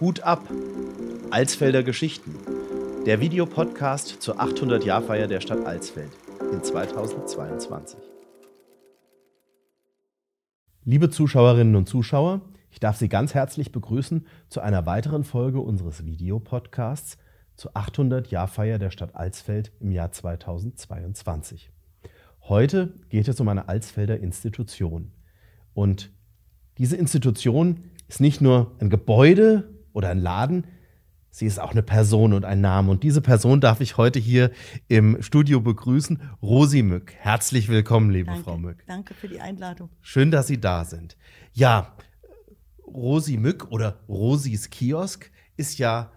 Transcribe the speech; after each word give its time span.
Hut 0.00 0.20
ab! 0.22 0.48
Alsfelder 1.30 1.84
Geschichten. 1.84 2.34
Der 3.06 3.20
Videopodcast 3.20 4.20
zur 4.20 4.40
800-Jahrfeier 4.40 5.28
der 5.28 5.40
Stadt 5.40 5.64
Alsfeld 5.64 6.10
in 6.52 6.62
2022. 6.62 8.00
Liebe 10.84 11.10
Zuschauerinnen 11.10 11.76
und 11.76 11.88
Zuschauer, 11.88 12.40
ich 12.70 12.80
darf 12.80 12.96
Sie 12.96 13.08
ganz 13.08 13.34
herzlich 13.34 13.70
begrüßen 13.70 14.26
zu 14.48 14.60
einer 14.60 14.84
weiteren 14.86 15.22
Folge 15.22 15.60
unseres 15.60 16.04
Videopodcasts 16.04 17.18
zur 17.54 17.72
800-Jahrfeier 17.76 18.78
der 18.78 18.90
Stadt 18.90 19.14
Alsfeld 19.14 19.70
im 19.78 19.92
Jahr 19.92 20.10
2022. 20.10 21.70
Heute 22.48 22.94
geht 23.10 23.28
es 23.28 23.38
um 23.38 23.48
eine 23.48 23.68
Alsfelder 23.68 24.18
Institution. 24.18 25.12
Und 25.72 26.10
diese 26.78 26.96
Institution 26.96 27.91
ist 28.12 28.20
nicht 28.20 28.42
nur 28.42 28.76
ein 28.78 28.90
Gebäude 28.90 29.70
oder 29.94 30.10
ein 30.10 30.18
Laden, 30.18 30.66
sie 31.30 31.46
ist 31.46 31.58
auch 31.58 31.70
eine 31.70 31.82
Person 31.82 32.34
und 32.34 32.44
ein 32.44 32.60
Name. 32.60 32.90
Und 32.90 33.02
diese 33.04 33.22
Person 33.22 33.62
darf 33.62 33.80
ich 33.80 33.96
heute 33.96 34.18
hier 34.18 34.50
im 34.86 35.22
Studio 35.22 35.62
begrüßen, 35.62 36.20
Rosi 36.42 36.82
Mück. 36.82 37.14
Herzlich 37.14 37.70
willkommen, 37.70 38.10
liebe 38.10 38.26
Danke. 38.26 38.44
Frau 38.44 38.58
Mück. 38.58 38.84
Danke 38.86 39.14
für 39.14 39.28
die 39.28 39.40
Einladung. 39.40 39.88
Schön, 40.02 40.30
dass 40.30 40.46
Sie 40.46 40.60
da 40.60 40.84
sind. 40.84 41.16
Ja, 41.54 41.94
Rosi 42.86 43.38
Mück 43.38 43.70
oder 43.70 44.00
Rosis 44.10 44.68
Kiosk 44.68 45.30
ist 45.56 45.78
ja 45.78 46.12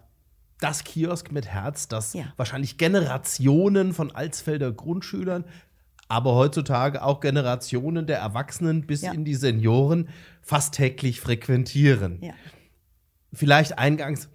das 0.59 0.84
Kiosk 0.84 1.32
mit 1.32 1.48
Herz, 1.48 1.88
das 1.88 2.13
Ja. 2.13 2.26
wahrscheinlich 2.35 2.77
Generationen 2.77 3.93
von 3.93 4.12
Alsfelder 4.12 4.73
Grundschülern, 4.73 5.46
aber 6.08 6.36
heutzutage 6.36 7.04
auch 7.04 7.20
Generationen 7.20 8.05
der 8.08 8.20
Erwachsenen 8.20 8.86
bis 8.86 9.02
Ja. 9.02 9.12
in 9.13 9.26
die 9.26 9.36
Senioren 9.36 10.09
fast 10.41 10.76
täglich 10.76 11.20
frequentieren. 11.22 12.20
Ja. 12.22 12.34
Vielleicht 13.34 13.77
eingangs, 13.80 14.30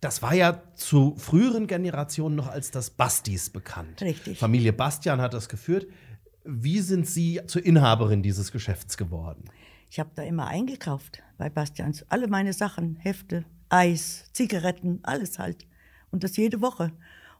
das 0.00 0.22
war 0.22 0.34
ja 0.34 0.62
zu 0.74 1.16
früheren 1.16 1.66
Generationen 1.66 2.36
noch 2.36 2.46
als 2.48 2.70
das 2.70 2.90
Bastis 2.90 3.50
bekannt. 3.50 4.00
Richtig. 4.00 4.38
Familie 4.38 4.72
Bastian 4.72 5.20
hat 5.20 5.34
das 5.34 5.48
geführt. 5.48 5.86
Wie 6.44 6.80
sind 6.80 7.06
Sie 7.06 7.40
zur 7.46 7.64
Inhaberin 7.64 8.22
dieses 8.22 8.52
Geschäfts 8.52 8.96
geworden? 8.96 9.44
Ich 9.90 9.98
habe 9.98 10.10
da 10.14 10.22
immer 10.22 10.46
eingekauft 10.46 11.22
bei 11.36 11.50
Bastians. 11.50 12.04
Alle 12.10 12.28
meine 12.28 12.52
Sachen, 12.52 12.96
Hefte, 12.96 13.44
Eis, 13.70 14.30
Zigaretten, 14.32 15.00
alles 15.02 15.38
halt. 15.38 15.66
Und 16.10 16.24
das 16.24 16.36
jede 16.36 16.60
Woche. 16.60 16.92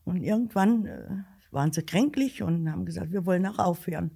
Und 0.05 0.23
irgendwann 0.23 0.87
äh, 0.87 1.07
waren 1.51 1.73
sie 1.73 1.83
kränklich 1.83 2.43
und 2.43 2.71
haben 2.71 2.85
gesagt, 2.85 3.13
wir 3.13 3.27
wollen 3.27 3.47
auch 3.47 3.59
aufhören. 3.59 4.11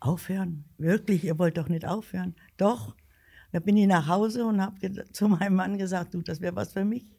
Aufhören? 0.00 0.64
Wirklich? 0.78 1.24
Ihr 1.24 1.38
wollt 1.38 1.56
doch 1.56 1.68
nicht 1.68 1.86
aufhören? 1.86 2.34
Doch. 2.56 2.96
Da 3.52 3.60
bin 3.60 3.76
ich 3.76 3.86
nach 3.86 4.08
Hause 4.08 4.46
und 4.46 4.60
habe 4.60 4.76
zu 5.12 5.28
meinem 5.28 5.54
Mann 5.54 5.78
gesagt, 5.78 6.14
du, 6.14 6.22
das 6.22 6.40
wäre 6.40 6.56
was 6.56 6.72
für 6.72 6.84
mich. 6.84 7.12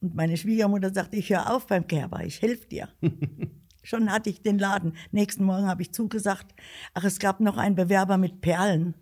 Und 0.00 0.14
meine 0.14 0.36
Schwiegermutter 0.36 0.92
sagte, 0.92 1.16
ich 1.16 1.30
höre 1.30 1.50
auf 1.50 1.66
beim 1.66 1.86
Kerber, 1.86 2.24
ich 2.24 2.42
helfe 2.42 2.66
dir. 2.66 2.88
Schon 3.82 4.10
hatte 4.10 4.30
ich 4.30 4.42
den 4.42 4.58
Laden. 4.58 4.96
Nächsten 5.12 5.44
Morgen 5.44 5.66
habe 5.66 5.82
ich 5.82 5.92
zugesagt, 5.92 6.54
ach, 6.94 7.04
es 7.04 7.18
gab 7.18 7.40
noch 7.40 7.56
einen 7.56 7.74
Bewerber 7.74 8.18
mit 8.18 8.40
Perlen. 8.40 8.94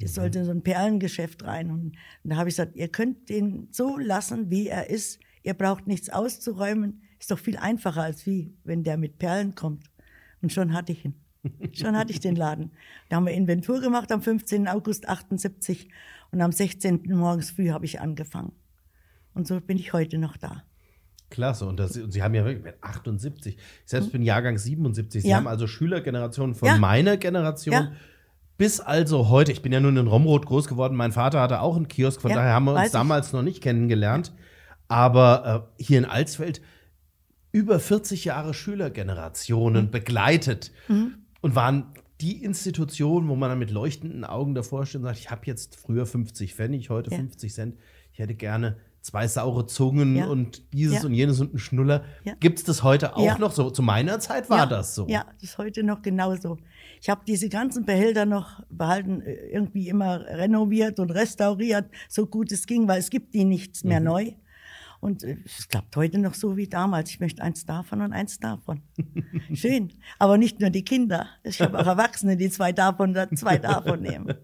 Der 0.00 0.08
sollte 0.08 0.38
in 0.38 0.44
so 0.44 0.50
ein 0.50 0.62
Perlengeschäft 0.62 1.44
rein. 1.44 1.70
Und, 1.70 1.96
und 2.24 2.30
da 2.30 2.36
habe 2.36 2.48
ich 2.48 2.56
gesagt, 2.56 2.76
ihr 2.76 2.88
könnt 2.88 3.28
den 3.28 3.68
so 3.70 3.98
lassen, 3.98 4.50
wie 4.50 4.68
er 4.68 4.88
ist. 4.88 5.20
Ihr 5.42 5.54
braucht 5.54 5.86
nichts 5.86 6.10
auszuräumen. 6.10 7.02
Ist 7.20 7.30
doch 7.30 7.38
viel 7.38 7.56
einfacher, 7.58 8.02
als 8.02 8.26
wie, 8.26 8.54
wenn 8.64 8.82
der 8.82 8.96
mit 8.96 9.18
Perlen 9.18 9.54
kommt. 9.54 9.84
Und 10.42 10.52
schon 10.52 10.72
hatte 10.72 10.90
ich 10.92 11.04
ihn. 11.04 11.14
Schon 11.72 11.96
hatte 11.96 12.12
ich 12.12 12.20
den 12.20 12.34
Laden. 12.36 12.72
Da 13.08 13.16
haben 13.16 13.24
wir 13.26 13.32
Inventur 13.32 13.80
gemacht 13.80 14.10
am 14.12 14.20
15. 14.20 14.68
August 14.68 15.08
78 15.08 15.88
und 16.32 16.40
am 16.42 16.52
16. 16.52 17.02
morgens 17.14 17.50
früh 17.50 17.70
habe 17.70 17.84
ich 17.86 18.00
angefangen. 18.00 18.52
Und 19.32 19.46
so 19.46 19.58
bin 19.60 19.78
ich 19.78 19.92
heute 19.94 20.18
noch 20.18 20.36
da. 20.36 20.64
Klasse. 21.30 21.64
Und, 21.66 21.78
das, 21.78 21.96
und 21.96 22.10
Sie 22.10 22.22
haben 22.22 22.34
ja 22.34 22.44
wirklich 22.44 22.64
mit 22.64 22.74
78. 22.82 23.56
Ich 23.56 23.62
selbst 23.86 24.12
bin 24.12 24.20
Jahrgang 24.22 24.58
77. 24.58 25.22
Sie 25.22 25.28
Ja. 25.28 25.36
haben 25.36 25.46
also 25.46 25.66
Schülergenerationen 25.66 26.54
von 26.54 26.68
Ja. 26.68 26.76
meiner 26.78 27.16
Generation. 27.16 27.72
Ja. 27.72 27.92
Bis 28.58 28.80
also 28.80 29.30
heute, 29.30 29.52
ich 29.52 29.62
bin 29.62 29.72
ja 29.72 29.80
nun 29.80 29.96
in 29.96 30.08
Romroth 30.08 30.44
groß 30.44 30.68
geworden, 30.68 30.94
mein 30.94 31.12
Vater 31.12 31.40
hatte 31.40 31.60
auch 31.62 31.76
einen 31.76 31.88
Kiosk, 31.88 32.20
von 32.20 32.32
daher 32.32 32.52
haben 32.52 32.64
wir 32.66 32.72
uns 32.72 32.80
weiß 32.80 32.86
ich. 32.88 32.92
damals 32.92 33.32
noch 33.32 33.42
nicht 33.42 33.62
kennengelernt. 33.62 34.32
Aber 34.88 35.68
äh, 35.78 35.82
hier 35.82 35.98
in 35.98 36.04
Alsfeld 36.04 36.60
über 37.52 37.80
40 37.80 38.24
Jahre 38.24 38.54
Schülergenerationen 38.54 39.86
Mhm. 39.86 39.90
begleitet 39.90 40.72
und 40.88 41.54
waren 41.54 41.86
die 42.20 42.44
Institutionen, 42.44 43.28
wo 43.28 43.34
man 43.36 43.48
dann 43.50 43.58
mit 43.58 43.70
leuchtenden 43.70 44.24
Augen 44.24 44.54
davor 44.54 44.84
steht 44.86 45.00
und 45.00 45.04
sagt, 45.06 45.18
ich 45.18 45.30
habe 45.30 45.42
jetzt 45.46 45.76
früher 45.76 46.06
50 46.06 46.54
Pfennig, 46.54 46.90
heute 46.90 47.10
Ja. 47.10 47.16
50 47.16 47.52
Cent, 47.54 47.76
ich 48.12 48.18
hätte 48.18 48.34
gerne 48.34 48.76
zwei 49.00 49.26
saure 49.26 49.64
Zungen 49.66 50.14
Ja. 50.16 50.26
und 50.26 50.62
dieses 50.74 50.98
Ja. 51.02 51.06
und 51.08 51.14
jenes 51.14 51.40
und 51.40 51.50
einen 51.50 51.58
Schnuller. 51.58 52.04
Ja. 52.24 52.34
Gibt 52.38 52.58
es 52.58 52.64
das 52.66 52.82
heute 52.82 53.16
auch 53.16 53.38
noch 53.38 53.52
so? 53.52 53.70
Zu 53.70 53.80
meiner 53.82 54.20
Zeit 54.20 54.50
war 54.50 54.66
das 54.66 54.94
so. 54.94 55.08
Ja, 55.08 55.24
das 55.40 55.42
ist 55.50 55.58
heute 55.58 55.82
noch 55.82 56.02
genauso. 56.02 56.58
Ich 57.00 57.08
habe 57.08 57.22
diese 57.26 57.48
ganzen 57.48 57.86
Behälter 57.86 58.26
noch 58.26 58.62
behalten, 58.68 59.22
äh, 59.22 59.32
irgendwie 59.52 59.88
immer 59.88 60.20
renoviert 60.26 61.00
und 61.00 61.10
restauriert, 61.12 61.86
so 62.10 62.26
gut 62.26 62.52
es 62.52 62.66
ging, 62.66 62.86
weil 62.88 62.98
es 63.00 63.08
gibt 63.08 63.32
die 63.32 63.46
nichts 63.46 63.82
Mhm. 63.82 63.88
mehr 63.88 64.00
neu. 64.00 64.32
Und 65.00 65.24
äh, 65.24 65.38
es 65.46 65.66
klappt 65.68 65.96
heute 65.96 66.18
noch 66.18 66.34
so 66.34 66.56
wie 66.56 66.68
damals. 66.68 67.10
Ich 67.10 67.20
möchte 67.20 67.42
eins 67.42 67.64
davon 67.64 68.02
und 68.02 68.12
eins 68.12 68.38
davon. 68.38 68.82
Schön. 69.54 69.92
Aber 70.18 70.36
nicht 70.36 70.60
nur 70.60 70.68
die 70.70 70.84
Kinder. 70.84 71.26
Ich 71.42 71.60
habe 71.62 71.78
auch 71.78 71.86
Erwachsene, 71.86 72.36
die 72.36 72.50
zwei 72.50 72.72
davon 72.72 73.10
oder 73.10 73.30
zwei 73.30 73.56
davon 73.58 74.02
nehmen. 74.02 74.34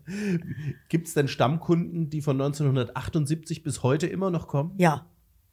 Gibt 0.89 1.09
es 1.09 1.15
denn 1.15 1.29
Stammkunden, 1.29 2.09
die 2.09 2.23
von 2.23 2.41
1978 2.41 3.63
bis 3.63 3.83
heute 3.83 4.07
immer 4.07 4.31
noch 4.31 4.49
kommen? 4.49 4.73
Ja, 4.79 5.07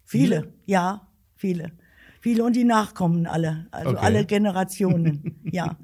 viele. 0.05 0.41
Viele? 0.41 0.53
Ja, 0.65 1.07
viele. 1.35 1.71
Viele 2.21 2.45
und 2.45 2.55
die 2.55 2.63
Nachkommen 2.63 3.27
alle. 3.27 3.67
Also 3.71 3.89
Okay. 3.91 3.99
alle 4.01 4.25
Generationen. 4.25 5.41
ja. 5.51 5.77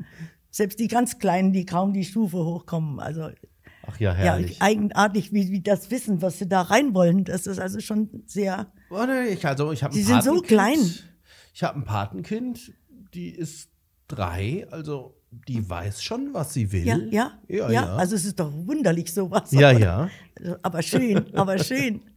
Selbst 0.50 0.80
die 0.80 0.88
ganz 0.88 1.20
Kleinen, 1.20 1.52
die 1.52 1.66
kaum 1.66 1.92
die 1.92 2.06
Stufe 2.06 2.38
hochkommen. 2.38 3.02
Also 3.02 3.30
Ach 3.90 4.00
ja, 4.00 4.12
ja, 4.12 4.18
herrlich. 4.18 4.62
eigenartig, 4.62 5.34
wie, 5.34 5.52
wie 5.52 5.62
das 5.62 5.92
wissen, 5.92 6.22
was 6.22 6.40
sie 6.40 6.48
da 6.48 6.62
rein 6.62 6.94
wollen. 6.94 7.24
Das 7.24 7.48
ist 7.48 7.60
also 7.60 7.80
schon 7.80 8.24
sehr. 8.26 8.72
Oh, 8.90 9.04
nee, 9.06 9.34
ich, 9.34 9.46
also, 9.46 9.72
ich 9.72 9.84
Sie 9.92 10.04
sind 10.04 10.24
so 10.24 10.42
klein. 10.42 10.80
Ich 11.54 11.64
habe 11.64 11.80
ein 11.80 11.86
Patenkind, 11.86 12.74
die 13.14 13.30
ist 13.30 13.70
drei, 14.08 14.68
also 14.72 15.16
die 15.48 15.68
weiß 15.68 16.04
schon, 16.04 16.34
was 16.34 16.54
sie 16.54 16.72
will. 16.72 16.86
Ja, 16.86 16.98
ja, 16.98 17.32
ja. 17.48 17.58
ja. 17.58 17.72
ja. 17.72 17.96
Also 17.96 18.16
es 18.16 18.26
ist 18.26 18.40
doch 18.40 18.52
wunderlich 18.54 19.14
sowas. 19.14 19.52
ja, 19.52 19.70
aber, 19.70 19.80
ja. 19.80 20.10
Aber 20.62 20.82
schön, 20.82 21.34
aber 21.36 21.58
schön. 21.60 22.02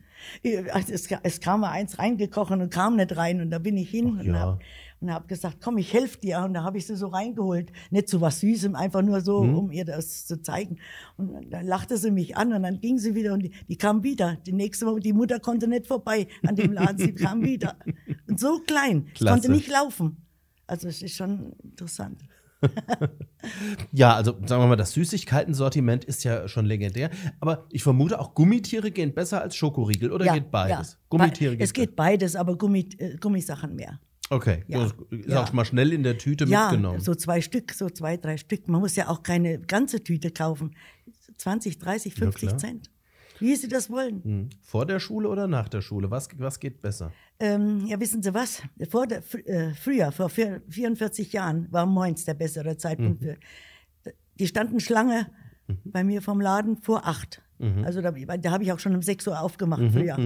Also 0.73 0.93
es, 0.93 1.09
es 1.25 1.41
kam 1.41 1.61
mal 1.61 1.73
eins 1.73 1.99
reingekrochen 1.99 2.61
und 2.63 2.73
kam 2.73 2.95
nicht 2.95 3.17
rein 3.17 3.41
und 3.41 3.51
da 3.51 3.59
bin 3.59 3.77
ich 3.77 3.91
hin 3.91 4.15
Ach 4.15 4.21
und 4.21 4.27
ja. 4.27 4.39
habe 4.39 4.59
und 5.03 5.13
hab 5.13 5.29
gesagt, 5.29 5.59
komm, 5.63 5.77
ich 5.79 5.93
helfe 5.93 6.19
dir 6.21 6.39
und 6.41 6.55
da 6.55 6.63
habe 6.63 6.79
ich 6.79 6.87
sie 6.87 6.97
so 6.97 7.09
reingeholt, 7.09 7.73
nicht 7.91 8.09
so 8.09 8.21
was 8.21 8.41
Süßem, 8.41 8.75
einfach 8.75 9.03
nur 9.03 9.21
so, 9.21 9.43
Mhm. 9.43 9.59
um 9.59 9.71
ihr 9.73 9.85
das 9.85 10.27
zu 10.27 10.41
zeigen. 10.41 10.79
Und 11.17 11.51
dann 11.51 11.67
lachte 11.67 11.97
sie 11.99 12.11
mich 12.11 12.37
an 12.37 12.53
und 12.53 12.63
dann 12.63 12.81
ging 12.81 12.99
sie 12.99 13.15
wieder 13.15 13.35
und 13.35 13.41
die, 13.43 13.51
die 13.69 13.77
kam 13.77 14.03
wieder. 14.03 14.37
Die 14.47 14.53
nächste 14.53 14.87
Woche, 14.87 15.01
die 15.01 15.13
Mutter 15.13 15.41
konnte 15.41 15.69
nicht 15.69 15.87
vorbei 15.87 16.29
an 16.47 16.57
dem 16.57 16.73
Laden, 16.73 16.99
sie 16.99 17.13
kam 17.15 17.43
wieder 17.45 17.77
und 18.29 18.41
so 18.41 18.61
klein, 18.61 19.07
Klasse. 19.15 19.33
konnte 19.35 19.51
nicht 19.53 19.69
laufen. 19.69 20.17
Also 20.67 20.89
es 20.89 21.03
ist 21.03 21.17
schon 21.17 21.53
interessant. 21.63 22.23
Ja, 23.93 24.15
also 24.15 24.33
sagen 24.47 24.63
wir 24.63 24.69
mal, 24.69 24.77
das 24.77 24.93
Süßigkeiten-Sortiment 24.93 26.05
ist 26.05 26.23
ja 26.25 26.47
schon 26.49 26.65
legendär. 26.65 27.11
Aber 27.41 27.67
ich 27.71 27.83
vermute 27.83 28.21
auch, 28.21 28.35
Gummitiere 28.35 28.91
gehen 28.93 29.13
besser 29.15 29.43
als 29.43 29.57
Schokoriegel 29.57 30.13
oder 30.13 30.33
geht 30.33 30.51
beides? 30.53 30.99
Gummitiere 31.09 31.57
Es 31.59 31.73
geht 31.73 31.97
beides, 31.97 32.37
aber 32.37 32.57
Gummi, 32.57 32.89
äh, 32.99 33.17
Gummisachen 33.17 33.75
mehr. 33.75 33.99
Okay, 34.33 34.65
Ja. 34.67 34.85
ist 34.87 34.95
Ja. 35.29 35.43
auch 35.43 35.53
mal 35.53 35.65
schnell 35.65 35.93
in 35.93 36.03
der 36.03 36.17
Tüte 36.19 36.45
Ja, 36.47 36.71
mitgenommen. 36.71 37.01
so 37.01 37.15
zwei 37.15 37.41
Stück, 37.41 37.73
so 37.73 37.91
zwei, 37.91 38.17
drei 38.17 38.37
Stück. 38.39 38.67
Man 38.69 38.81
muss 38.81 38.97
ja 38.97 39.09
auch 39.09 39.23
keine 39.23 39.59
ganze 39.61 40.03
Tüte 40.03 40.31
kaufen. 40.31 40.75
20, 41.37 41.79
30, 41.79 42.15
50 42.15 42.49
klar. 42.49 42.59
Cent. 42.59 42.91
Wie 43.41 43.55
Sie 43.57 43.69
das 43.69 43.91
wollen. 43.91 44.23
Hm. 44.25 44.49
Vor 44.63 44.87
der 44.87 45.01
Schule 45.01 45.29
oder 45.29 45.49
nach 45.49 45.69
der 45.69 45.81
Schule? 45.83 46.11
Was, 46.11 46.29
was 46.39 46.61
geht 46.61 46.81
besser? 46.81 47.13
Ähm, 47.41 47.85
ja, 47.87 47.99
wissen 48.01 48.23
Sie 48.23 48.33
was? 48.33 48.63
Vor 48.89 49.07
der, 49.07 49.23
äh, 49.47 49.75
früher, 49.75 50.13
vor 50.13 50.29
vier- 50.29 50.63
44 50.69 51.33
Jahren, 51.33 51.67
war 51.73 51.85
Moins 51.87 52.25
der 52.25 52.35
bessere 52.35 52.77
Zeitpunkt. 52.77 53.21
Mhm. 53.21 53.27
Für, 53.27 54.13
die 54.39 54.47
standen 54.47 54.79
Schlange 54.81 55.27
bei 55.85 56.05
mir 56.05 56.23
vom 56.23 56.41
Laden 56.41 56.77
vor 56.77 57.07
acht. 57.07 57.43
Mhm. 57.59 57.85
Also 57.85 58.01
da, 58.01 58.13
da 58.13 58.51
habe 58.53 58.63
ich 58.65 58.73
auch 58.73 58.79
schon 58.79 58.95
um 58.95 59.03
6 59.03 59.27
Uhr 59.27 59.41
aufgemacht 59.41 59.83
früher. 59.93 60.17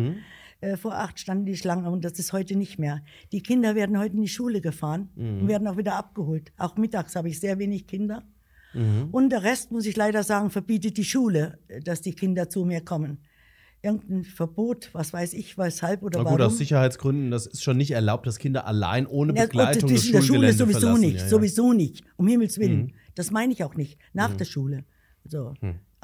Äh, 0.61 0.76
vor 0.76 0.94
acht 0.94 1.19
standen 1.20 1.44
die 1.47 1.56
Schlange 1.56 1.91
und 1.91 2.05
das 2.05 2.19
ist 2.19 2.32
heute 2.32 2.56
nicht 2.56 2.79
mehr. 2.79 3.03
Die 3.32 3.43
Kinder 3.43 3.75
werden 3.75 3.99
heute 3.99 4.14
in 4.17 4.23
die 4.23 4.29
Schule 4.29 4.61
gefahren 4.61 5.11
Mhm. 5.14 5.41
und 5.43 5.49
werden 5.49 5.69
auch 5.69 5.76
wieder 5.76 5.97
abgeholt. 5.97 6.53
Auch 6.56 6.76
mittags 6.76 7.14
habe 7.14 7.29
ich 7.29 7.38
sehr 7.41 7.58
wenig 7.58 7.87
Kinder. 7.87 8.23
Mhm. 8.73 9.08
Und 9.12 9.31
der 9.31 9.43
Rest, 9.43 9.70
muss 9.73 9.87
ich 9.87 9.97
leider 9.97 10.23
sagen, 10.23 10.50
verbietet 10.50 10.97
die 10.97 11.05
Schule, 11.05 11.58
äh, 11.69 11.81
dass 11.81 12.00
die 12.00 12.14
Kinder 12.14 12.49
zu 12.49 12.64
mir 12.64 12.81
kommen. 12.81 13.19
Irgendein 13.82 14.25
Verbot, 14.25 14.88
was 14.94 15.12
weiß 15.12 15.35
ich, 15.35 15.56
weshalb 15.58 16.03
oder 16.03 16.19
Na 16.20 16.25
warum. 16.25 16.38
gut, 16.38 16.47
aus 16.47 16.58
Sicherheitsgründen, 16.58 17.31
das 17.31 17.47
ist 17.47 17.62
schon 17.62 17.76
nicht 17.76 17.91
erlaubt, 17.93 18.26
dass 18.26 18.38
Kinder 18.38 18.67
allein 18.67 19.06
ohne 19.06 19.35
Ja, 19.37 19.44
Begleitung 19.44 19.91
das 19.91 20.00
das 20.00 20.06
in 20.06 20.12
der 20.12 20.23
Schule 20.23 20.53
sowieso 20.55 20.97
nicht, 20.97 21.12
Ja, 21.17 21.19
ja. 21.20 21.25
Mhm. 21.26 21.29
sowieso 21.31 21.73
nicht, 21.75 22.03
um 22.17 22.26
Himmels 22.26 22.58
Willen. 22.58 22.94
Das 23.14 23.31
meine 23.31 23.53
ich 23.53 23.62
auch 23.62 23.75
nicht, 23.76 23.99
nach 24.14 24.35
der 24.35 24.47
Schule. 24.47 24.85
So. 25.25 25.55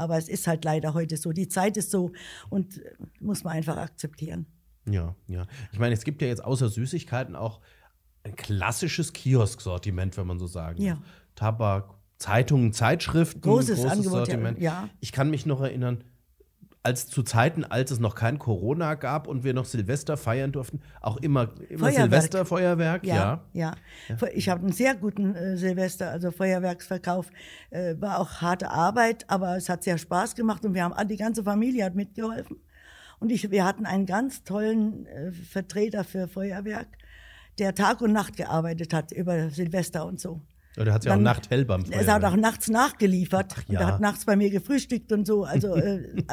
Aber 0.03 0.19
es 0.19 0.29
ist 0.29 0.47
halt 0.47 0.65
leider 0.65 0.95
heute 0.95 1.17
so. 1.17 1.33
Die 1.33 1.49
Zeit 1.49 1.77
ist 1.77 1.91
so 1.91 2.13
und 2.51 2.79
äh, 2.79 2.95
muss 3.21 3.45
man 3.45 3.55
einfach 3.55 3.77
akzeptieren. 3.77 4.47
Ja, 4.91 5.15
ja. 5.29 5.47
Ich 5.73 5.79
meine, 5.79 5.95
es 5.95 6.03
gibt 6.03 6.23
ja 6.23 6.29
jetzt 6.29 6.45
außer 6.45 6.69
Süßigkeiten 6.69 7.37
auch 7.37 7.61
ein 8.25 8.35
klassisches 8.35 9.13
Kiosk-Sortiment, 9.13 10.17
wenn 10.17 10.27
man 10.27 10.39
so 10.39 10.47
sagen 10.47 10.83
Ja. 10.83 11.01
Tabak, 11.37 11.95
Zeitungen, 12.19 12.73
Zeitschriften, 12.73 13.41
Großes 13.41 13.85
Angebot, 13.85 14.29
ja, 14.29 14.51
ja. 14.59 14.89
Ich 15.01 15.13
kann 15.13 15.31
mich 15.31 15.47
noch 15.47 15.61
erinnern, 15.61 16.05
als 16.84 17.06
zu 17.06 17.23
Zeiten, 17.23 17.64
als 17.64 17.93
es 17.93 18.00
noch 18.00 18.14
kein 18.14 18.38
Corona 18.38 18.94
gab 18.94 19.29
und 19.29 19.44
wir 19.44 19.55
noch 19.55 19.67
Silvester 19.67 20.17
feiern 20.17 20.50
durften, 20.50 20.81
auch 21.00 21.17
immer, 21.19 21.50
immer 21.69 21.79
Feuerwerk. 21.79 21.94
Silvesterfeuerwerk, 21.94 23.06
ja. 23.06 23.43
ja, 23.52 23.75
ja. 24.11 24.29
Ich 24.34 24.49
habe 24.49 24.62
einen 24.62 24.73
sehr 24.73 24.96
guten 24.96 25.34
äh, 25.34 25.56
Silvester, 25.56 26.11
also 26.11 26.32
Feuerwerksverkauf. 26.32 27.31
Äh, 27.70 27.94
war 28.00 28.19
auch 28.19 28.40
harte 28.40 28.70
Arbeit, 28.70 29.31
aber 29.31 29.56
es 29.56 29.69
hat 29.69 29.84
sehr 29.84 29.96
Spaß 29.96 30.34
gemacht 30.34 30.64
und 30.64 30.75
wir 30.75 30.82
haben 30.82 31.08
die 31.08 31.17
ganze 31.17 31.44
Familie 31.44 31.84
hat 31.84 31.94
mitgeholfen. 31.94 32.56
Und 33.20 33.31
ich, 33.31 33.52
wir 33.52 33.64
hatten 33.64 33.87
einen 33.87 34.06
ganz 34.06 34.43
tollen 34.43 35.06
äh, 35.06 35.31
Vertreter 35.31 36.02
für 36.02 36.26
Feuerwerk, 36.26 36.88
der 37.61 37.76
Tag 37.76 38.00
und 38.00 38.12
Nacht 38.12 38.37
gearbeitet 38.37 38.93
hat 38.93 39.12
über 39.12 39.50
Silvester 39.50 40.05
und 40.05 40.20
so. 40.20 40.40
Ja, 40.77 40.85
Der 40.85 40.95
hat 40.95 41.05
ja 41.05 41.13
auch 41.13 41.17
Dann- 41.17 41.23
nachthell 41.25 41.65
beim 41.65 41.85
Er 41.91 42.07
hat 42.07 42.25
auch 42.25 42.37
nachts 42.37 42.69
nachgeliefert. 42.69 43.55
Ach 43.57 43.69
Und 43.69 43.75
ja. 43.75 43.81
er 43.81 43.87
hat 43.89 44.01
nachts 44.01 44.25
bei 44.25 44.37
mir 44.37 44.51
gefrühstückt 44.51 45.13
und 45.13 45.27
so. 45.27 45.45
Also 45.45 45.75
äh, 45.77 46.25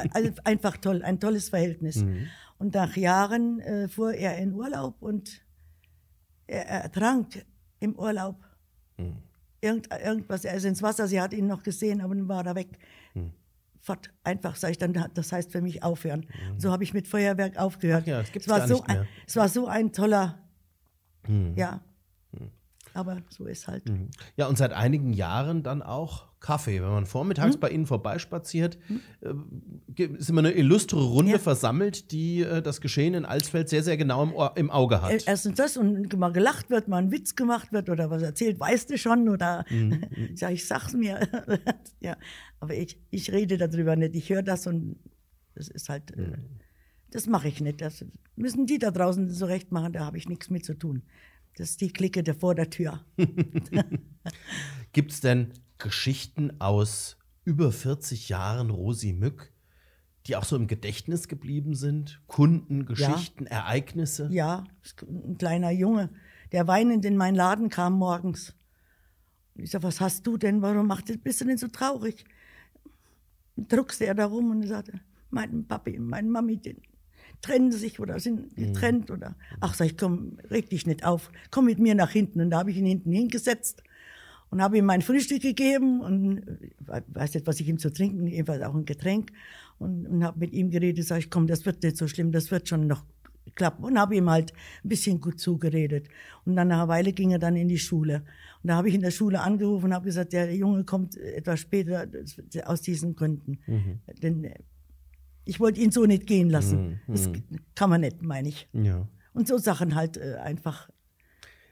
einfach 0.45 0.77
toll, 0.77 1.03
ein 1.03 1.19
tolles 1.19 1.49
Verhältnis. 1.49 1.97
Mhm. 1.97 2.27
Und 2.57 2.73
nach 2.73 2.95
Jahren 2.95 3.59
äh, 3.59 3.87
fuhr 3.89 4.13
er 4.13 4.37
in 4.37 4.53
Urlaub 4.53 5.01
und 5.01 5.41
er 6.47 6.65
ertrank 6.67 7.45
im 7.79 7.97
Urlaub. 7.97 8.37
Mhm. 8.97 9.17
Irgend, 9.61 9.89
irgendwas, 9.91 10.45
er 10.45 10.53
ist 10.55 10.63
ins 10.63 10.81
Wasser, 10.81 11.07
sie 11.07 11.19
hat 11.19 11.33
ihn 11.33 11.47
noch 11.47 11.63
gesehen, 11.63 11.99
aber 12.01 12.15
dann 12.15 12.27
war 12.29 12.45
er 12.45 12.55
weg. 12.55 12.69
Mhm. 13.13 13.33
Fort, 13.81 14.09
einfach, 14.23 14.55
sag 14.55 14.71
ich 14.71 14.77
dann, 14.77 14.93
das 15.13 15.31
heißt 15.33 15.51
für 15.51 15.61
mich 15.61 15.83
aufhören. 15.83 16.25
So 16.57 16.71
habe 16.71 16.83
ich 16.83 16.93
mit 16.93 17.07
Feuerwerk 17.07 17.57
aufgehört. 17.57 18.05
Mhm. 18.07 18.13
Ach 18.13 18.15
ja, 18.15 18.21
das 18.21 18.31
gibt's 18.31 18.47
es 18.47 18.51
war 18.51 18.59
gar 18.59 18.67
so 18.69 18.73
nicht 18.75 18.87
mehr. 18.87 18.97
Mhm. 18.97 19.01
Ein, 19.03 19.07
es 19.27 19.35
war 19.35 19.49
so 19.49 19.67
ein 19.67 19.91
toller, 19.91 20.39
ja. 21.55 21.81
Aber 22.99 23.17
so 23.29 23.45
ist 23.45 23.67
halt. 23.67 23.83
Ja, 24.35 24.47
und 24.47 24.57
seit 24.57 24.73
einigen 24.73 25.13
Jahren 25.13 25.63
dann 25.63 25.81
auch 25.81 26.27
Kaffee. 26.39 26.81
Wenn 26.81 26.89
man 26.89 27.05
vormittags 27.05 27.55
Hm? 27.55 27.59
bei 27.59 27.69
Ihnen 27.69 27.85
vorbeispaziert, 27.85 28.77
äh, 29.21 29.33
ge- 29.89 30.15
ist 30.17 30.29
immer 30.29 30.39
eine 30.39 30.51
illustre 30.53 31.01
Runde 31.03 31.33
Ja. 31.33 31.37
versammelt, 31.37 32.11
die 32.11 32.41
äh, 32.41 32.61
das 32.61 32.79
Geschehen 32.79 33.13
in 33.13 33.25
Alsfeld 33.25 33.67
sehr, 33.69 33.83
sehr 33.83 33.97
genau 33.97 34.23
im, 34.23 34.33
im 34.55 34.71
Auge 34.71 35.01
hat. 35.01 35.11
Äh, 35.11 35.19
Erstens 35.25 35.55
das 35.55 35.75
und 35.75 36.17
mal 36.17 36.31
gelacht 36.31 36.69
wird, 36.69 36.87
mal 36.87 36.97
ein 36.97 37.11
Witz 37.11 37.35
gemacht 37.35 37.73
wird 37.73 37.89
oder 37.89 38.09
was 38.09 38.21
erzählt, 38.21 38.57
weißt 38.59 38.89
du 38.89 38.97
schon 38.97 39.27
oder 39.27 39.65
Mhm, 39.69 40.01
ich 40.33 40.39
sag, 40.39 40.51
ich 40.53 40.65
sag's 40.65 40.93
mir. 40.93 41.19
ja, 41.99 42.15
aber 42.61 42.73
ich, 42.75 42.97
ich 43.09 43.31
rede 43.33 43.57
darüber 43.57 43.95
nicht. 43.97 44.15
Ich 44.15 44.29
höre 44.29 44.43
das 44.43 44.65
und 44.67 44.97
das 45.55 45.67
ist 45.67 45.89
halt, 45.89 46.11
äh, 46.17 46.21
Mhm. 46.21 46.35
das 47.11 47.27
mache 47.27 47.49
ich 47.49 47.59
nicht. 47.59 47.81
Das 47.81 48.05
müssen 48.37 48.65
die 48.65 48.77
da 48.79 48.91
draußen 48.91 49.29
so 49.29 49.45
recht 49.45 49.73
machen, 49.73 49.91
da 49.91 50.05
habe 50.05 50.17
ich 50.17 50.29
nichts 50.29 50.49
mit 50.49 50.63
zu 50.63 50.73
tun. 50.73 51.03
Das 51.59 51.71
ist 51.71 51.81
die 51.81 51.91
Clique 51.91 52.23
der 52.23 52.35
vor 52.35 52.55
der 52.55 52.69
Tür. 52.69 53.03
Gibt 54.93 55.11
es 55.11 55.19
denn 55.19 55.51
Geschichten 55.77 56.61
aus 56.61 57.17
über 57.43 57.73
40 57.73 58.29
Jahren 58.29 58.69
Rosi 58.69 59.11
Mück, 59.11 59.51
die 60.25 60.37
auch 60.37 60.45
so 60.45 60.55
im 60.55 60.67
Gedächtnis 60.67 61.27
geblieben 61.27 61.75
sind? 61.75 62.21
Kunden, 62.27 62.85
Geschichten, 62.85 63.45
Ereignisse? 63.45 64.29
Ja, 64.31 64.63
ein 65.01 65.37
kleiner 65.37 65.71
Junge, 65.71 66.11
der 66.53 66.65
weinend 66.69 67.03
in 67.03 67.17
meinen 67.17 67.35
Laden 67.35 67.67
kam 67.67 67.91
morgens. 67.91 68.55
Ich 69.55 69.71
sag, 69.71 69.83
was 69.83 69.99
hast 69.99 70.25
du 70.25 70.37
denn? 70.37 70.61
Warum 70.61 70.87
macht, 70.87 71.11
bist 71.25 71.41
du 71.41 71.45
denn 71.45 71.57
so 71.57 71.67
traurig? 71.67 72.23
Druckste 73.57 74.05
er 74.05 74.15
da 74.15 74.27
rum 74.27 74.49
und 74.49 74.65
sagte, 74.65 75.01
mein 75.29 75.67
Papi, 75.67 75.99
meine 75.99 76.29
Mami, 76.29 76.55
die 76.55 76.81
trennen 77.41 77.71
sich 77.71 77.99
oder 77.99 78.19
sind 78.19 78.55
getrennt 78.55 79.11
oder 79.11 79.35
ach 79.59 79.73
sag 79.73 79.85
ich, 79.85 79.97
komm, 79.97 80.37
reg 80.49 80.69
dich 80.69 80.85
nicht 80.85 81.05
auf, 81.05 81.31
komm 81.51 81.65
mit 81.65 81.79
mir 81.79 81.95
nach 81.95 82.11
hinten. 82.11 82.41
Und 82.41 82.49
da 82.49 82.59
habe 82.59 82.71
ich 82.71 82.77
ihn 82.77 82.85
hinten 82.85 83.11
hingesetzt 83.11 83.83
und 84.49 84.61
habe 84.61 84.77
ihm 84.77 84.85
mein 84.85 85.01
Frühstück 85.01 85.41
gegeben 85.41 86.01
und 86.01 86.39
äh, 86.87 87.01
weiß 87.07 87.33
nicht, 87.35 87.47
was 87.47 87.59
ich 87.59 87.67
ihm 87.67 87.79
zu 87.79 87.91
trinken, 87.91 88.27
jedenfalls 88.27 88.63
auch 88.63 88.75
ein 88.75 88.85
Getränk 88.85 89.31
und, 89.77 90.05
und 90.07 90.23
habe 90.23 90.39
mit 90.39 90.53
ihm 90.53 90.69
geredet, 90.69 91.05
sag 91.05 91.19
ich, 91.19 91.29
komm, 91.29 91.47
das 91.47 91.65
wird 91.65 91.83
nicht 91.83 91.97
so 91.97 92.07
schlimm, 92.07 92.31
das 92.31 92.51
wird 92.51 92.67
schon 92.67 92.87
noch 92.87 93.03
klappen 93.55 93.83
und 93.83 93.99
habe 93.99 94.15
ihm 94.15 94.29
halt 94.29 94.53
ein 94.83 94.89
bisschen 94.89 95.19
gut 95.21 95.39
zugeredet. 95.39 96.07
Und 96.45 96.55
dann 96.55 96.67
nach 96.69 96.77
einer 96.77 96.87
Weile 96.87 97.13
ging 97.13 97.31
er 97.31 97.39
dann 97.39 97.55
in 97.55 97.67
die 97.67 97.79
Schule. 97.79 98.23
Und 98.61 98.69
da 98.69 98.75
habe 98.75 98.89
ich 98.89 98.95
in 98.95 99.01
der 99.01 99.11
Schule 99.11 99.41
angerufen 99.41 99.85
und 99.85 99.93
habe 99.93 100.05
gesagt, 100.05 100.33
der 100.33 100.53
Junge 100.55 100.83
kommt 100.83 101.17
etwas 101.17 101.59
später 101.59 102.07
aus 102.65 102.81
diesen 102.81 103.15
Gründen. 103.15 103.59
Denn 104.21 104.43
äh, 104.43 104.55
ich 105.49 105.59
wollte 105.59 105.79
ihn 105.81 105.91
so 105.91 106.05
nicht 106.05 106.27
gehen 106.27 106.49
lassen. 106.49 107.01
Das 107.07 107.29
kann 107.75 107.89
man 107.89 108.01
nicht, 108.01 108.21
meine 108.21 108.49
ich. 108.49 108.67
Ja. 108.73 109.07
Und 109.33 109.47
so 109.47 109.57
Sachen 109.57 109.95
halt 109.95 110.17
äh, 110.17 110.35
einfach 110.35 110.89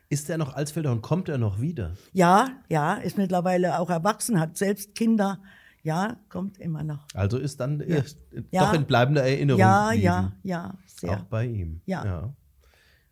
Ist 0.10 0.30
er 0.30 0.38
noch 0.38 0.54
Alsfelder 0.56 0.92
und 0.92 1.02
kommt 1.02 1.30
er 1.30 1.38
noch 1.38 1.60
wieder? 1.62 1.96
Ja, 2.14 2.50
ja, 2.70 2.96
ist 2.96 3.18
mittlerweile 3.18 3.80
auch 3.80 3.90
erwachsen, 3.90 4.40
hat 4.40 4.58
selbst 4.58 4.96
Kinder. 4.96 5.40
Ja, 5.84 6.18
kommt 6.30 6.58
immer 6.58 6.84
noch. 6.84 7.06
Also 7.14 7.38
ist 7.38 7.60
dann 7.60 7.80
äh, 7.82 8.04
Ja. 8.52 8.66
doch 8.66 8.74
in 8.74 8.86
bleibender 8.86 9.24
Erinnerung 9.24 9.60
Ja, 9.60 9.86
geblieben. 9.90 10.04
ja, 10.06 10.32
ja, 10.44 10.70
Auch 10.72 10.90
sehr. 11.00 11.28
bei 11.30 11.46
ihm. 11.46 11.82
Ja. 11.86 12.04
ja. 12.06 12.34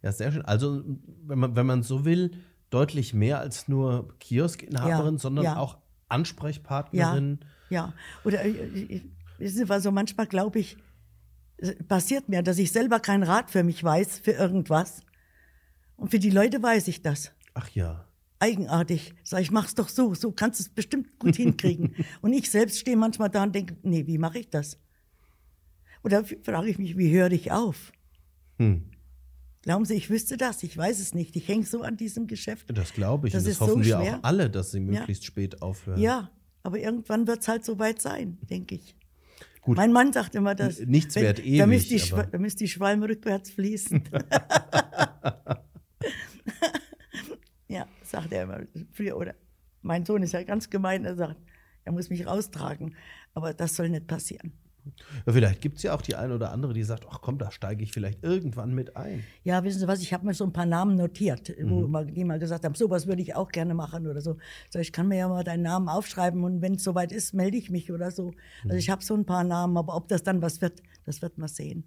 Ja, 0.01 0.11
sehr 0.11 0.31
schön. 0.31 0.43
Also, 0.45 0.83
wenn 1.25 1.39
man, 1.39 1.55
wenn 1.55 1.65
man 1.65 1.83
so 1.83 2.05
will, 2.05 2.31
deutlich 2.69 3.13
mehr 3.13 3.39
als 3.39 3.67
nur 3.67 4.13
Kioskinhaberin, 4.19 5.15
Ja, 5.15 5.19
sondern 5.19 5.45
ja. 5.45 5.57
auch 5.57 5.75
Ja, 5.75 5.81
Ansprechpartnerin. 6.09 7.39
ja. 7.69 7.93
Oder 8.23 8.43
äh, 8.45 8.49
äh, 8.51 9.01
wissen 9.37 9.57
Sie, 9.57 9.69
was 9.69 9.83
so 9.83 9.91
manchmal 9.91 10.27
glaube 10.27 10.59
ich, 10.59 10.77
es 11.57 11.75
passiert 11.87 12.29
mir, 12.29 12.43
dass 12.43 12.57
ich 12.57 12.71
selber 12.71 12.99
keinen 12.99 13.23
Rat 13.23 13.49
für 13.51 13.63
mich 13.63 13.83
weiß, 13.83 14.19
für 14.19 14.31
irgendwas. 14.31 15.01
Und 15.95 16.11
für 16.11 16.19
die 16.19 16.29
Leute 16.29 16.61
weiß 16.61 16.87
ich 16.87 17.01
das. 17.01 17.31
Ach 17.53 17.69
ja. 17.69 18.07
Eigenartig. 18.39 19.13
Sag 19.23 19.41
ich, 19.41 19.51
mach's 19.51 19.75
doch 19.75 19.87
so, 19.87 20.13
so 20.13 20.31
kannst 20.31 20.59
du 20.59 20.63
es 20.63 20.69
bestimmt 20.69 21.17
gut 21.19 21.37
hinkriegen. 21.37 21.95
und 22.21 22.33
ich 22.33 22.51
selbst 22.51 22.79
stehe 22.79 22.97
manchmal 22.97 23.29
da 23.29 23.43
und 23.43 23.55
denke, 23.55 23.77
nee, 23.83 24.05
wie 24.05 24.17
mache 24.17 24.39
ich 24.39 24.49
das? 24.49 24.77
Oder 26.03 26.23
frage 26.43 26.69
ich 26.69 26.77
mich, 26.77 26.97
wie 26.97 27.11
höre 27.11 27.31
ich 27.31 27.51
auf? 27.51 27.91
Hm. 28.57 28.91
Glauben 29.61 29.85
Sie, 29.85 29.95
ich 29.95 30.11
wüsste 30.11 30.37
das? 30.37 30.61
Ich 30.61 30.77
weiß 30.77 30.99
es 30.99 31.15
nicht. 31.15 31.35
Ich 31.35 31.47
hänge 31.47 31.63
so 31.63 31.81
an 31.81 31.97
diesem 31.97 32.27
Geschäft. 32.27 32.67
Das 32.77 32.93
glaube 32.93 33.27
ich. 33.27 33.33
Das 33.33 33.41
und 33.41 33.47
das 33.47 33.53
ist 33.53 33.59
so 33.59 33.67
hoffen 33.67 33.83
wir 33.83 33.99
auch 33.99 34.19
alle, 34.21 34.49
dass 34.49 34.71
sie 34.71 34.79
möglichst 34.79 35.25
spät 35.25 35.63
aufhören. 35.63 35.99
Ja, 35.99 36.29
aber 36.61 36.77
irgendwann 36.77 37.25
wird 37.25 37.41
es 37.41 37.47
halt 37.47 37.65
so 37.65 37.79
weit 37.79 37.99
sein, 37.99 38.37
denke 38.43 38.75
ich. 38.75 38.95
Gut. 39.65 39.77
Mein 39.77 39.91
Mann 39.91 40.13
sagt 40.13 40.35
immer, 40.35 40.53
dass 40.53 40.79
nichts 40.79 41.15
Da 41.15 41.21
ewig, 41.21 41.65
müsste 41.65 41.95
die, 41.95 42.31
da 42.31 42.37
müsste 42.37 42.65
die 42.65 42.67
Schwalm 42.67 43.01
rückwärts 43.01 43.49
fließen. 43.49 44.03
ja, 47.67 47.87
sagt 48.03 48.31
er 48.31 48.43
immer. 48.43 48.61
Früher, 48.93 49.17
oder 49.17 49.33
mein 49.81 50.05
Sohn 50.05 50.21
ist 50.21 50.33
ja 50.33 50.43
ganz 50.43 50.69
gemein, 50.69 51.03
er 51.03 51.15
sagt, 51.15 51.41
er 51.83 51.93
muss 51.93 52.11
mich 52.11 52.27
raustragen. 52.27 52.95
Aber 53.33 53.55
das 53.55 53.75
soll 53.75 53.89
nicht 53.89 54.05
passieren. 54.05 54.53
Ja, 55.25 55.33
vielleicht 55.33 55.61
gibt 55.61 55.77
es 55.77 55.83
ja 55.83 55.93
auch 55.95 56.01
die 56.01 56.15
eine 56.15 56.35
oder 56.35 56.51
andere, 56.51 56.73
die 56.73 56.83
sagt, 56.83 57.05
ach 57.09 57.19
komm, 57.21 57.37
da 57.37 57.51
steige 57.51 57.83
ich 57.83 57.91
vielleicht 57.91 58.23
irgendwann 58.23 58.73
mit 58.73 58.95
ein. 58.95 59.23
Ja, 59.43 59.63
wissen 59.63 59.79
Sie 59.79 59.87
was, 59.87 60.01
ich 60.01 60.13
habe 60.13 60.25
mir 60.25 60.33
so 60.33 60.43
ein 60.43 60.53
paar 60.53 60.65
Namen 60.65 60.95
notiert, 60.95 61.53
wo 61.63 61.87
Mhm. 61.87 62.13
die 62.13 62.23
mal 62.23 62.39
gesagt 62.39 62.65
haben, 62.65 62.75
sowas 62.75 63.07
würde 63.07 63.21
ich 63.21 63.35
auch 63.35 63.49
gerne 63.51 63.73
machen 63.73 64.07
oder 64.07 64.21
so. 64.21 64.37
So, 64.69 64.79
ich 64.79 64.91
kann 64.91 65.07
mir 65.07 65.17
ja 65.17 65.27
mal 65.27 65.43
deinen 65.43 65.63
Namen 65.63 65.89
aufschreiben 65.89 66.43
und 66.43 66.61
wenn 66.61 66.75
es 66.75 66.83
soweit 66.83 67.11
ist, 67.11 67.33
melde 67.33 67.57
ich 67.57 67.69
mich 67.69 67.91
oder 67.91 68.11
so. 68.11 68.31
Mhm. 68.31 68.35
Also 68.71 68.77
ich 68.77 68.89
habe 68.89 69.03
so 69.03 69.13
ein 69.15 69.25
paar 69.25 69.43
Namen, 69.43 69.77
aber 69.77 69.95
ob 69.95 70.07
das 70.07 70.23
dann 70.23 70.41
was 70.41 70.61
wird, 70.61 70.81
das 71.05 71.21
wird 71.21 71.37
man 71.37 71.47
sehen. 71.47 71.83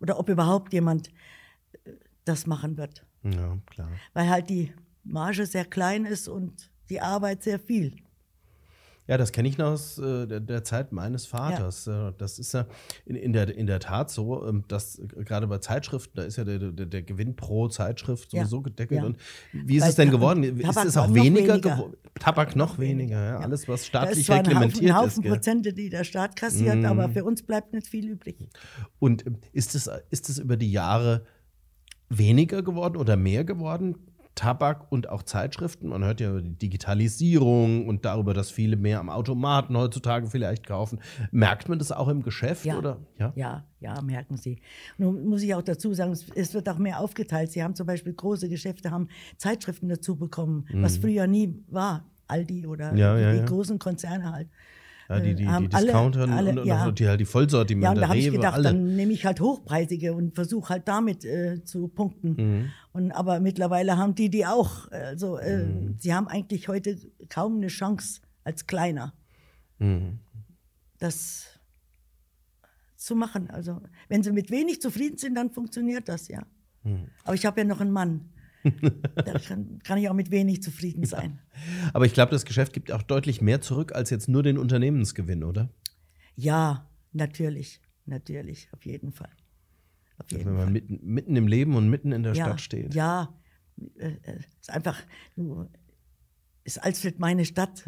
Oder 0.00 0.18
ob 0.18 0.28
überhaupt 0.28 0.72
jemand 0.72 1.08
äh, 1.84 1.92
das 2.24 2.46
machen 2.46 2.76
wird. 2.76 3.06
Ja, 3.22 3.56
klar. 3.66 3.88
Weil 4.12 4.28
halt 4.28 4.50
die 4.50 4.72
Marge 5.02 5.46
sehr 5.46 5.64
klein 5.64 6.04
ist 6.04 6.28
und 6.28 6.70
die 6.90 7.00
Arbeit 7.00 7.42
sehr 7.42 7.58
viel. 7.58 7.96
Ja, 9.06 9.18
das 9.18 9.32
kenne 9.32 9.48
ich 9.48 9.58
noch 9.58 9.66
aus 9.72 9.98
äh, 9.98 10.26
der, 10.26 10.40
der 10.40 10.64
Zeit 10.64 10.92
meines 10.92 11.26
Vaters. 11.26 11.86
Äh, 11.86 12.12
Das 12.16 12.38
ist 12.38 12.54
ja 12.54 12.66
in, 13.04 13.16
in, 13.16 13.32
der, 13.34 13.54
in 13.54 13.66
der 13.66 13.78
Tat 13.78 14.10
so, 14.10 14.46
ähm, 14.46 14.64
dass 14.68 14.98
äh, 14.98 15.06
gerade 15.24 15.46
bei 15.46 15.58
Zeitschriften, 15.58 16.12
da 16.16 16.22
ist 16.22 16.36
ja 16.36 16.44
der, 16.44 16.58
der, 16.58 16.86
der 16.86 17.02
Gewinn 17.02 17.36
pro 17.36 17.68
Zeitschrift 17.68 18.32
Ja, 18.32 18.40
sowieso 18.42 18.62
gedeckelt. 18.62 19.00
ja. 19.00 19.06
Und 19.06 19.18
wie 19.52 19.76
ist 19.76 19.82
Bei 19.82 19.88
es 19.88 19.94
denn 19.96 20.10
geworden? 20.10 20.42
Ist 20.42 20.62
Tabak 20.64 20.86
es 20.86 20.96
war 20.96 21.04
auch 21.04 21.14
weniger 21.14 21.58
geworden? 21.58 21.96
Tabak 22.18 22.56
noch 22.56 22.78
weniger, 22.78 23.22
ja. 23.22 23.38
Alles, 23.40 23.68
was 23.68 23.90
Da 23.90 24.04
ist 24.04 24.24
staatlich 24.24 24.26
zwar 24.26 24.36
ein 24.36 24.46
Haufen, 24.46 24.52
reglementiert 24.56 24.90
ein 24.90 24.96
ist. 24.96 25.02
Haufen. 25.16 25.24
Mhm. 25.24 25.28
Prozente, 25.32 25.72
die 25.74 25.90
der 25.90 26.04
Staat 26.04 26.36
kassiert, 26.36 26.84
aber 26.84 27.08
für 27.10 27.24
uns 27.24 27.42
bleibt 27.42 27.74
nicht 27.74 27.86
viel 27.86 28.08
übrig. 28.08 28.36
Und 28.98 29.26
ähm, 29.26 29.36
ist 29.52 29.74
es, 29.74 29.90
ist 30.10 30.30
es 30.30 30.38
über 30.38 30.56
die 30.56 30.72
Jahre 30.72 31.26
weniger 32.08 32.62
geworden 32.62 32.96
oder 32.96 33.16
mehr 33.16 33.44
geworden? 33.44 33.96
Tabak 34.34 34.90
und 34.90 35.08
auch 35.08 35.22
Zeitschriften. 35.22 35.88
Man 35.88 36.02
hört 36.04 36.20
ja 36.20 36.30
über 36.30 36.42
die 36.42 36.56
Digitalisierung 36.58 37.86
und 37.86 38.04
darüber, 38.04 38.34
dass 38.34 38.50
viele 38.50 38.76
mehr 38.76 38.98
am 39.00 39.08
Automaten 39.10 39.76
heutzutage 39.76 40.26
vielleicht 40.28 40.66
kaufen. 40.66 40.98
Merkt 41.30 41.68
man 41.68 41.78
das 41.78 41.92
auch 41.92 42.08
im 42.08 42.22
Geschäft? 42.22 42.64
Ja. 42.64 42.78
Oder? 42.78 42.98
Ja. 43.18 43.32
Ja, 43.36 43.64
ja, 43.80 44.00
merken 44.02 44.36
Sie. 44.36 44.60
Nun 44.98 45.26
muss 45.26 45.42
ich 45.42 45.54
auch 45.54 45.62
dazu 45.62 45.94
sagen, 45.94 46.12
es- 46.12 46.54
wird 46.54 46.68
auch 46.68 46.78
mehr 46.78 47.00
aufgeteilt. 47.00 47.50
Sie 47.52 47.62
haben 47.62 47.74
zum 47.74 47.86
Beispiel 47.86 48.12
große 48.12 48.48
Geschäfte, 48.48 48.90
haben 48.90 49.08
Zeitschriften 49.38 49.88
dazu 49.88 50.16
bekommen, 50.16 50.66
was 50.72 50.96
früher 50.98 51.26
nie 51.26 51.62
war. 51.68 52.04
Aldi 52.26 52.66
oder 52.66 52.92
Mhm. 52.92 52.98
Ja, 52.98 53.18
ja, 53.18 53.32
die 53.32 53.38
ja. 53.40 53.44
großen 53.44 53.78
Konzerne 53.78 54.32
halt. 54.32 54.48
Ja, 55.08 55.20
die, 55.20 55.34
die, 55.34 55.44
äh, 55.44 55.46
haben 55.48 55.68
die 55.68 55.76
Discounter 55.76 56.22
alle, 56.22 56.32
alle, 56.34 56.50
und, 56.50 56.58
und 56.60 56.66
ja. 56.66 56.90
die 56.90 57.08
halt 57.08 57.20
die 57.20 57.24
Vollsortimente, 57.26 57.84
Ja, 57.84 57.90
und 57.92 58.00
da 58.00 58.08
habe 58.08 58.18
ich 58.18 58.30
gedacht, 58.30 58.54
alle. 58.54 58.64
dann 58.64 58.96
nehme 58.96 59.12
ich 59.12 59.26
halt 59.26 59.40
hochpreisige 59.40 60.14
und 60.14 60.34
versuche 60.34 60.70
halt 60.70 60.88
damit 60.88 61.24
äh, 61.24 61.62
zu 61.64 61.88
punkten. 61.88 62.34
Mhm. 62.36 62.70
Und 62.92 63.12
aber 63.12 63.40
mittlerweile 63.40 63.96
haben 63.98 64.14
die 64.14 64.30
die 64.30 64.46
auch. 64.46 64.90
Also 64.90 65.36
äh, 65.38 65.64
Mhm. 65.64 65.96
sie 65.98 66.14
haben 66.14 66.26
eigentlich 66.28 66.68
heute 66.68 66.96
kaum 67.28 67.56
eine 67.56 67.66
Chance 67.68 68.20
als 68.44 68.66
Kleiner, 68.66 69.12
Mhm. 69.78 70.20
das 70.98 71.48
zu 72.96 73.14
machen. 73.14 73.50
Also 73.50 73.80
wenn 74.08 74.22
sie 74.22 74.32
mit 74.32 74.50
wenig 74.50 74.80
zufrieden 74.80 75.18
sind, 75.18 75.34
dann 75.34 75.50
funktioniert 75.50 76.08
das 76.08 76.28
ja. 76.28 76.42
Mhm. 76.82 77.08
Aber 77.24 77.34
ich 77.34 77.44
habe 77.44 77.60
ja 77.60 77.66
noch 77.66 77.80
einen 77.80 77.92
Mann. 77.92 78.30
Da 79.14 79.38
kann, 79.38 79.78
kann 79.84 79.98
ich 79.98 80.08
auch 80.08 80.14
mit 80.14 80.30
wenig 80.30 80.62
zufrieden 80.62 81.04
sein. 81.04 81.38
Aber 81.92 82.06
ich 82.06 82.14
glaube, 82.14 82.32
das 82.32 82.44
Geschäft 82.44 82.72
gibt 82.72 82.90
auch 82.90 83.02
deutlich 83.02 83.40
mehr 83.40 83.60
zurück 83.60 83.94
als 83.94 84.10
jetzt 84.10 84.28
nur 84.28 84.42
den 84.42 84.58
Unternehmensgewinn, 84.58 85.44
oder? 85.44 85.68
Ja, 86.36 86.88
natürlich, 87.12 87.80
natürlich, 88.06 88.68
auf 88.72 88.84
jeden 88.84 89.12
Fall. 89.12 89.30
Auf 90.18 90.30
jeden 90.30 90.46
Wenn 90.46 90.54
Fall. 90.54 90.64
man 90.64 90.72
mitten, 90.72 91.00
mitten 91.02 91.36
im 91.36 91.46
Leben 91.46 91.76
und 91.76 91.88
mitten 91.88 92.12
in 92.12 92.22
der 92.22 92.34
ja, 92.34 92.46
Stadt 92.46 92.60
steht. 92.60 92.94
Ja, 92.94 93.34
äh, 93.98 94.08
äh, 94.22 94.38
ist 94.60 94.70
einfach, 94.70 95.00
ist 96.64 96.82
Alsfeld 96.82 97.18
meine 97.18 97.44
Stadt. 97.44 97.82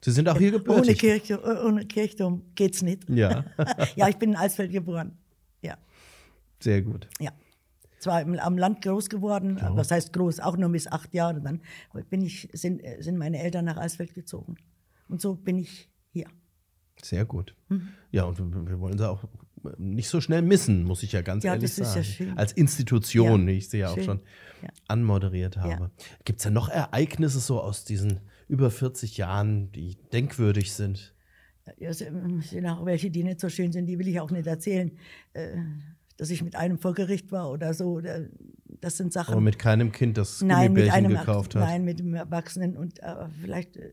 Sie 0.00 0.10
sind 0.10 0.28
auch 0.28 0.38
hier 0.38 0.54
Ohne, 0.54 0.58
gebürtig. 0.58 0.98
Kirche, 0.98 1.34
äh, 1.34 1.66
ohne 1.66 1.86
Kirchturm 1.86 2.42
geht's 2.54 2.82
nicht. 2.82 3.08
Ja, 3.08 3.44
ja, 3.96 4.08
ich 4.08 4.16
bin 4.16 4.30
in 4.30 4.36
Alsfeld 4.36 4.72
geboren. 4.72 5.18
Ja, 5.62 5.78
sehr 6.60 6.82
gut. 6.82 7.08
ja. 7.20 7.32
Zwar 8.04 8.20
im, 8.20 8.38
am 8.38 8.58
Land 8.58 8.82
groß 8.82 9.08
geworden, 9.08 9.58
was 9.72 9.90
heißt 9.90 10.12
groß, 10.12 10.40
auch 10.40 10.58
nur 10.58 10.68
bis 10.68 10.86
acht 10.86 11.14
Jahre. 11.14 11.40
Dann 11.40 11.62
bin 12.10 12.20
ich, 12.20 12.50
sind, 12.52 12.80
äh, 12.84 13.00
sind 13.00 13.16
meine 13.16 13.38
Eltern 13.42 13.64
nach 13.64 13.78
Alsfeld 13.78 14.12
gezogen. 14.12 14.56
Und 15.08 15.22
so 15.22 15.34
bin 15.36 15.58
ich 15.58 15.88
hier. 16.12 16.26
Sehr 17.02 17.24
gut. 17.24 17.54
Mhm. 17.70 17.88
Ja, 18.10 18.24
und 18.24 18.38
wir 18.68 18.78
wollen 18.78 18.98
sie 18.98 19.08
auch 19.08 19.24
nicht 19.78 20.08
so 20.10 20.20
schnell 20.20 20.42
missen, 20.42 20.84
muss 20.84 21.02
ich 21.02 21.12
ja 21.12 21.22
ganz 21.22 21.44
Ja, 21.44 21.54
ehrlich 21.54 21.70
das 21.70 21.78
ist 21.78 21.86
ja 21.96 22.02
sagen. 22.02 22.04
schön. 22.04 22.38
Als 22.38 22.52
Institution, 22.52 23.40
Ja, 23.40 23.46
die 23.46 23.52
ich 23.58 23.70
sie 23.70 23.78
ja 23.78 23.88
auch 23.88 23.94
schön. 23.94 24.04
schon 24.04 24.20
Ja. 24.62 24.68
anmoderiert 24.86 25.56
habe. 25.56 25.90
Gibt 26.26 26.40
es 26.40 26.44
ja 26.44 26.50
noch 26.50 26.68
Ereignisse 26.68 27.40
so 27.40 27.58
aus 27.62 27.84
diesen 27.86 28.20
über 28.48 28.70
40 28.70 29.16
Jahren, 29.16 29.72
die 29.72 29.96
denkwürdig 30.12 30.74
sind? 30.74 31.14
Ja, 31.78 31.88
es 31.88 31.98
sind 32.00 32.66
auch 32.66 32.84
welche, 32.84 33.10
die 33.10 33.24
nicht 33.24 33.40
so 33.40 33.48
schön 33.48 33.72
sind, 33.72 33.86
die 33.86 33.98
will 33.98 34.08
ich 34.08 34.20
auch 34.20 34.30
nicht 34.30 34.46
erzählen. 34.46 34.90
Äh, 35.32 35.56
Dass 36.16 36.30
ich 36.30 36.42
mit 36.42 36.56
einem 36.56 36.78
vor 36.78 36.94
Gericht 36.94 37.32
war 37.32 37.50
oder 37.50 37.74
so. 37.74 38.00
Das 38.80 38.96
sind 38.96 39.12
Sachen. 39.12 39.32
Aber 39.32 39.40
mit 39.40 39.58
keinem 39.58 39.92
Kind, 39.92 40.16
das 40.16 40.40
nein, 40.42 40.72
mit 40.72 40.90
einem 40.90 41.12
gekauft 41.12 41.54
hat. 41.54 41.62
Nein, 41.62 41.84
mit 41.84 42.00
einem 42.00 42.14
Erwachsenen 42.14 42.76
und 42.76 43.02
äh, 43.02 43.28
vielleicht 43.40 43.76
äh, 43.76 43.92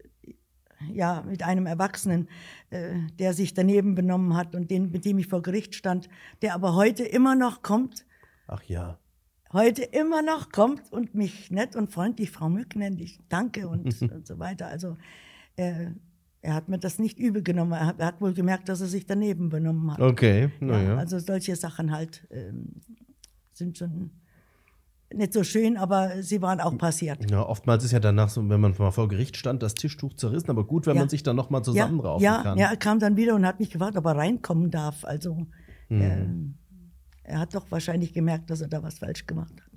ja 0.91 1.23
mit 1.27 1.43
einem 1.43 1.65
Erwachsenen, 1.65 2.27
äh, 2.69 2.95
der 3.19 3.33
sich 3.33 3.53
daneben 3.53 3.95
benommen 3.95 4.35
hat 4.35 4.55
und 4.55 4.71
den, 4.71 4.91
mit 4.91 5.05
dem 5.05 5.19
ich 5.19 5.27
vor 5.27 5.41
Gericht 5.41 5.75
stand, 5.75 6.09
der 6.41 6.55
aber 6.55 6.75
heute 6.75 7.03
immer 7.03 7.35
noch 7.35 7.61
kommt, 7.61 8.05
Ach 8.47 8.63
ja. 8.63 8.99
heute 9.53 9.83
immer 9.83 10.21
noch 10.21 10.51
kommt 10.51 10.91
und 10.91 11.15
mich 11.15 11.51
nett 11.51 11.75
und 11.75 11.91
freundlich 11.91 12.31
Frau 12.31 12.49
Mück 12.49 12.75
nennt. 12.75 12.99
Ich 13.01 13.19
danke 13.29 13.67
und, 13.67 14.01
und 14.01 14.27
so 14.27 14.39
weiter. 14.39 14.67
Also 14.67 14.97
äh, 15.55 15.91
er 16.41 16.53
hat 16.55 16.69
mir 16.69 16.79
das 16.79 16.97
nicht 16.99 17.19
übel 17.19 17.43
genommen. 17.43 17.73
Er 17.73 17.85
hat, 17.85 17.99
er 17.99 18.07
hat 18.07 18.21
wohl 18.21 18.33
gemerkt, 18.33 18.67
dass 18.69 18.81
er 18.81 18.87
sich 18.87 19.05
daneben 19.05 19.49
benommen 19.49 19.91
hat. 19.91 19.99
Okay, 19.99 20.49
Ja, 20.59 20.65
naja. 20.67 20.95
also 20.97 21.19
solche 21.19 21.55
Sachen 21.55 21.91
halt 21.91 22.27
ähm, 22.31 22.81
sind 23.53 23.77
schon 23.77 24.11
nicht 25.13 25.33
so 25.33 25.43
schön, 25.43 25.75
aber 25.77 26.23
sie 26.23 26.41
waren 26.41 26.61
auch 26.61 26.77
passiert. 26.77 27.29
Ja, 27.29 27.45
oftmals 27.45 27.83
ist 27.83 27.91
ja 27.91 27.99
danach 27.99 28.29
so, 28.29 28.47
wenn 28.47 28.61
man 28.61 28.73
mal 28.77 28.91
vor 28.91 29.09
Gericht 29.09 29.35
stand, 29.35 29.61
das 29.61 29.73
Tischtuch 29.75 30.13
zerrissen, 30.13 30.49
aber 30.49 30.65
gut, 30.65 30.87
wenn 30.87 30.95
Ja. 30.95 31.01
man 31.01 31.09
sich 31.09 31.21
dann 31.21 31.35
nochmal 31.35 31.63
zusammenraufen 31.65 32.23
ja, 32.23 32.41
kann. 32.43 32.57
Ja, 32.57 32.69
er 32.69 32.77
kam 32.77 32.97
dann 32.99 33.17
wieder 33.17 33.35
und 33.35 33.45
hat 33.45 33.59
mich 33.59 33.69
gefragt, 33.71 33.97
ob 33.97 34.05
er 34.05 34.15
reinkommen 34.15 34.71
darf. 34.71 35.03
Also 35.03 35.35
Mhm. 35.89 36.01
ähm, 36.01 36.53
er 37.23 37.39
hat 37.39 37.53
doch 37.53 37.69
wahrscheinlich 37.71 38.13
gemerkt, 38.13 38.49
dass 38.49 38.61
er 38.61 38.69
da 38.69 38.81
was 38.83 38.99
falsch 38.99 39.27
gemacht 39.27 39.53
hat, 39.61 39.71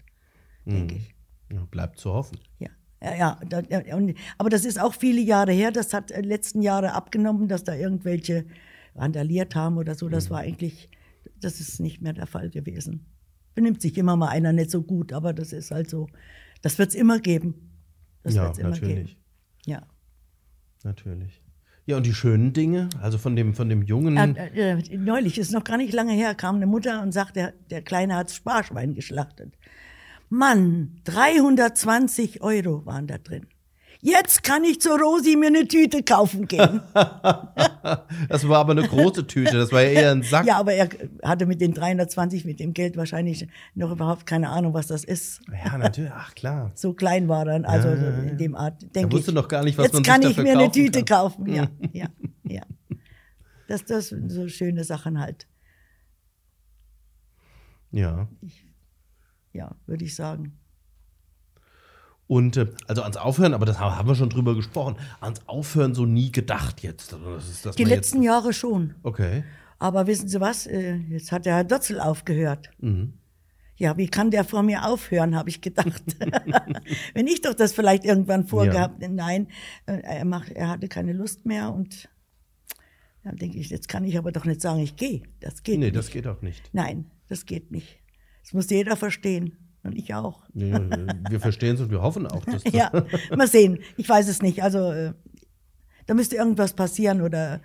Mhm. 0.67 0.71
denke 0.73 0.95
ich. 0.95 1.15
Ja, 1.53 1.65
bleibt 1.69 1.99
zu 1.99 2.13
hoffen. 2.13 2.39
Ja, 2.61 2.71
ja, 3.05 3.15
ja, 3.15 3.41
da, 3.49 3.63
und, 3.97 4.15
aber 4.39 4.49
das 4.49 4.65
ist 4.65 4.81
auch 4.81 4.95
viele 4.95 5.21
Jahre 5.21 5.53
her. 5.53 5.71
Das 5.71 5.93
hat 5.93 6.11
äh, 6.11 6.21
letzten 6.23 6.63
Jahre 6.63 6.93
abgenommen, 6.93 7.49
dass 7.49 7.65
da 7.65 7.75
irgendwelche 7.75 8.47
randaliert 8.95 9.55
haben 9.55 9.77
oder 9.77 9.95
so. 9.95 10.07
Mhm. 10.07 10.13
Das 10.13 10.31
war 10.31 10.41
eigentlich, 10.41 10.89
das 11.41 11.61
ist 11.61 11.81
nicht 11.81 12.01
mehr 12.01 12.15
der 12.15 12.27
Fall 12.27 12.51
gewesen. 12.51 13.07
Benimmt 13.55 13.83
sich 13.83 13.97
immer 13.99 14.17
mal 14.17 14.29
einer 14.29 14.53
nicht 14.53 14.71
so 14.71 14.83
gut, 14.83 15.13
aber 15.13 15.33
das 15.33 15.53
ist 15.53 15.71
halt 15.71 15.91
so. 15.91 16.09
Das 16.63 16.79
wird 16.79 16.91
es 16.91 16.95
immer 16.95 17.21
geben. 17.21 17.71
Das 18.23 18.35
ja, 18.35 18.51
immer 18.59 18.71
natürlich. 18.71 18.95
geben. 18.95 19.17
Ja. 19.67 19.87
Natürlich. 20.83 21.43
Ja, 21.87 21.99
und 21.99 22.07
die 22.07 22.15
schönen 22.15 22.55
Dinge, 22.55 22.89
also 23.03 23.19
von 23.19 23.37
dem, 23.37 23.55
von 23.55 23.69
dem 23.69 23.83
jungen. 23.83 24.17
Äh, 24.17 24.79
äh, 24.79 24.97
neulich, 24.97 25.39
ist 25.39 25.53
noch 25.53 25.65
gar 25.65 25.77
nicht 25.77 25.93
lange 25.93 26.15
her, 26.15 26.35
kam 26.35 26.57
eine 26.57 26.67
Mutter 26.67 27.03
und 27.03 27.13
sagte, 27.13 27.35
der, 27.35 27.53
der 27.71 27.83
Kleine 27.83 28.17
hat 28.17 28.31
Sparschwein 28.31 28.95
geschlachtet. 28.95 29.53
Mann, 30.39 31.01
320 31.05 32.43
Euro 32.43 32.85
waren 32.87 33.07
da 33.07 33.19
drin. 33.19 33.47
Jetzt 34.01 34.43
kann 34.43 34.65
ich 34.65 34.81
zur 34.83 34.99
Rosi 35.01 35.35
mir 35.37 35.47
eine 35.47 35.67
Tüte 35.67 36.03
kaufen 36.03 36.47
gehen. 36.47 36.83
das 38.29 38.47
war 38.47 38.59
aber 38.59 38.73
eine 38.73 38.83
große 38.87 39.27
Tüte, 39.27 39.57
das 39.57 39.73
war 39.73 39.81
ja 39.83 39.89
eher 40.03 40.11
ein 40.11 40.23
Sack. 40.31 40.45
ja, 40.47 40.59
aber 40.59 40.75
er 40.75 40.91
hatte 41.23 41.47
mit 41.47 41.61
den 41.63 41.73
320, 41.73 42.45
mit 42.45 42.61
dem 42.61 42.75
Geld 42.75 42.97
wahrscheinlich 42.99 43.49
noch 43.75 43.91
überhaupt 43.93 44.27
keine 44.27 44.51
Ahnung, 44.51 44.75
was 44.75 44.89
das 44.89 45.05
ist. 45.05 45.41
Ja, 45.65 45.79
natürlich, 45.79 46.11
ach 46.13 46.35
klar. 46.35 46.73
So 46.75 46.93
klein 46.93 47.29
war 47.29 47.47
er, 47.47 47.67
also 47.67 47.89
Ja, 47.89 47.95
in 48.25 48.37
dem 48.37 48.55
Art, 48.57 48.83
denke 48.95 49.09
ich. 49.09 49.15
wusste 49.21 49.33
noch 49.33 49.49
gar 49.49 49.65
nicht, 49.65 49.79
was 49.79 49.85
Jetzt 49.87 49.95
man 49.95 50.03
kann 50.03 50.21
sich 50.21 50.33
ich 50.33 50.37
dafür 50.37 50.53
mir 50.55 50.59
eine 50.61 50.71
Tüte 50.73 51.05
kann. 51.05 51.19
kaufen, 51.23 51.47
ja, 51.47 51.69
ja, 51.93 52.09
ja. 52.43 52.63
Das, 53.69 53.85
das 53.87 54.09
sind 54.09 54.29
so 54.31 54.49
schöne 54.49 54.85
Sachen 54.85 55.19
halt, 55.21 55.47
Ja. 57.91 58.29
Ja, 59.55 59.75
würde 59.87 60.05
ich 60.05 60.15
sagen. 60.15 60.59
Und 62.27 62.57
äh, 62.57 62.67
also 62.87 63.03
ans 63.03 63.17
Aufhören, 63.17 63.55
aber 63.55 63.67
das 63.67 63.79
haben 63.79 64.09
wir 64.09 64.15
schon 64.15 64.31
drüber 64.31 64.55
gesprochen, 64.55 64.97
ans 65.21 65.41
Aufhören 65.47 65.95
so 65.95 66.07
nie 66.07 66.33
gedacht 66.33 66.83
jetzt. 66.83 67.13
Also 67.15 67.35
das 67.35 67.49
ist, 67.49 67.67
dass 67.67 67.77
Die 67.77 67.85
letzten 67.85 68.23
Jahre 68.23 68.53
schon. 68.53 68.89
Jetzt, 68.89 68.97
okay. 69.05 69.45
Aber 69.79 70.07
wissen 70.07 70.29
Sie 70.29 70.41
was? 70.41 70.67
Äh, 70.67 70.97
Jetzt 71.09 71.33
hat 71.33 71.45
der 71.47 71.57
Herr 71.57 71.65
Dotzel 71.65 72.01
aufgehört. 72.01 72.71
Mhm. 72.81 73.15
Ja, 73.77 73.97
wie 73.97 74.07
kann 74.07 74.31
der 74.31 74.45
vor 74.45 74.63
mir 74.63 74.87
aufhören, 74.87 75.35
habe 75.35 75.51
ich 75.51 75.61
gedacht. 75.61 76.03
Wenn 77.15 77.27
ich 77.27 77.43
doch 77.43 77.55
das 77.55 77.73
vielleicht 77.73 78.05
irgendwann 78.05 78.47
vorgehabt 78.47 79.03
hätte. 79.03 79.13
Nein, 79.13 79.49
äh, 79.87 79.99
er, 80.03 80.25
macht, 80.25 80.51
er 80.53 80.69
hatte 80.69 80.89
keine 80.89 81.13
Lust 81.13 81.45
mehr 81.45 81.73
und 81.75 82.09
dann 83.25 83.37
denke 83.37 83.59
ich, 83.59 83.71
jetzt 83.71 83.89
kann 83.89 84.05
ich 84.05 84.17
aber 84.17 84.33
doch 84.33 84.45
nicht 84.45 84.61
sagen, 84.61 84.79
ich 84.79 84.97
gehe. 84.97 85.23
Das 85.41 85.63
geht 85.63 85.79
Nee, 85.81 85.87
nicht. 85.87 85.97
das 85.97 86.11
geht 86.11 86.27
auch 86.27 86.41
nicht. 86.41 86.71
Nein, 86.73 87.11
das 87.29 87.47
geht 87.47 87.71
nicht. 87.73 87.99
Das 88.45 88.53
muss 88.53 88.71
jeder 88.71 88.97
verstehen. 88.97 89.57
Und 89.83 89.97
ich 89.97 90.15
auch. 90.15 90.45
Ja, 90.55 90.81
wir 91.29 91.41
verstehen 91.41 91.75
es 91.75 91.81
und 91.81 91.91
wir 91.91 92.01
hoffen 92.01 92.27
auch, 92.27 92.45
dass 92.45 92.63
das 92.65 92.73
Ja, 92.73 92.91
mal 93.37 93.49
sehen. 93.49 93.81
Ich 93.97 94.09
weiß 94.09 94.29
es 94.29 94.41
nicht. 94.41 94.63
Also, 94.63 94.93
äh, 94.93 95.13
da 96.07 96.15
müsste 96.15 96.37
irgendwas 96.37 96.75
passieren 96.75 97.21
oder 97.21 97.61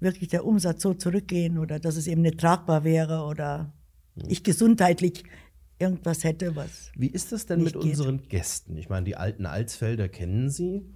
wirklich 0.00 0.28
der 0.28 0.44
Umsatz 0.44 0.82
so 0.82 0.94
zurückgehen 0.94 1.58
oder 1.58 1.78
dass 1.78 1.96
es 1.96 2.06
eben 2.06 2.22
nicht 2.22 2.38
tragbar 2.38 2.84
wäre 2.84 3.22
oder 3.24 3.72
ich 4.28 4.42
gesundheitlich 4.42 5.24
irgendwas 5.78 6.24
hätte, 6.24 6.56
was. 6.56 6.90
Wie 6.96 7.08
ist 7.08 7.32
das 7.32 7.46
denn 7.46 7.62
mit 7.62 7.74
geht. 7.74 7.82
unseren 7.82 8.22
Gästen? 8.28 8.76
Ich 8.76 8.88
meine, 8.88 9.04
die 9.04 9.16
alten 9.16 9.46
Alsfelder 9.46 10.08
kennen 10.08 10.50
Sie. 10.50 10.86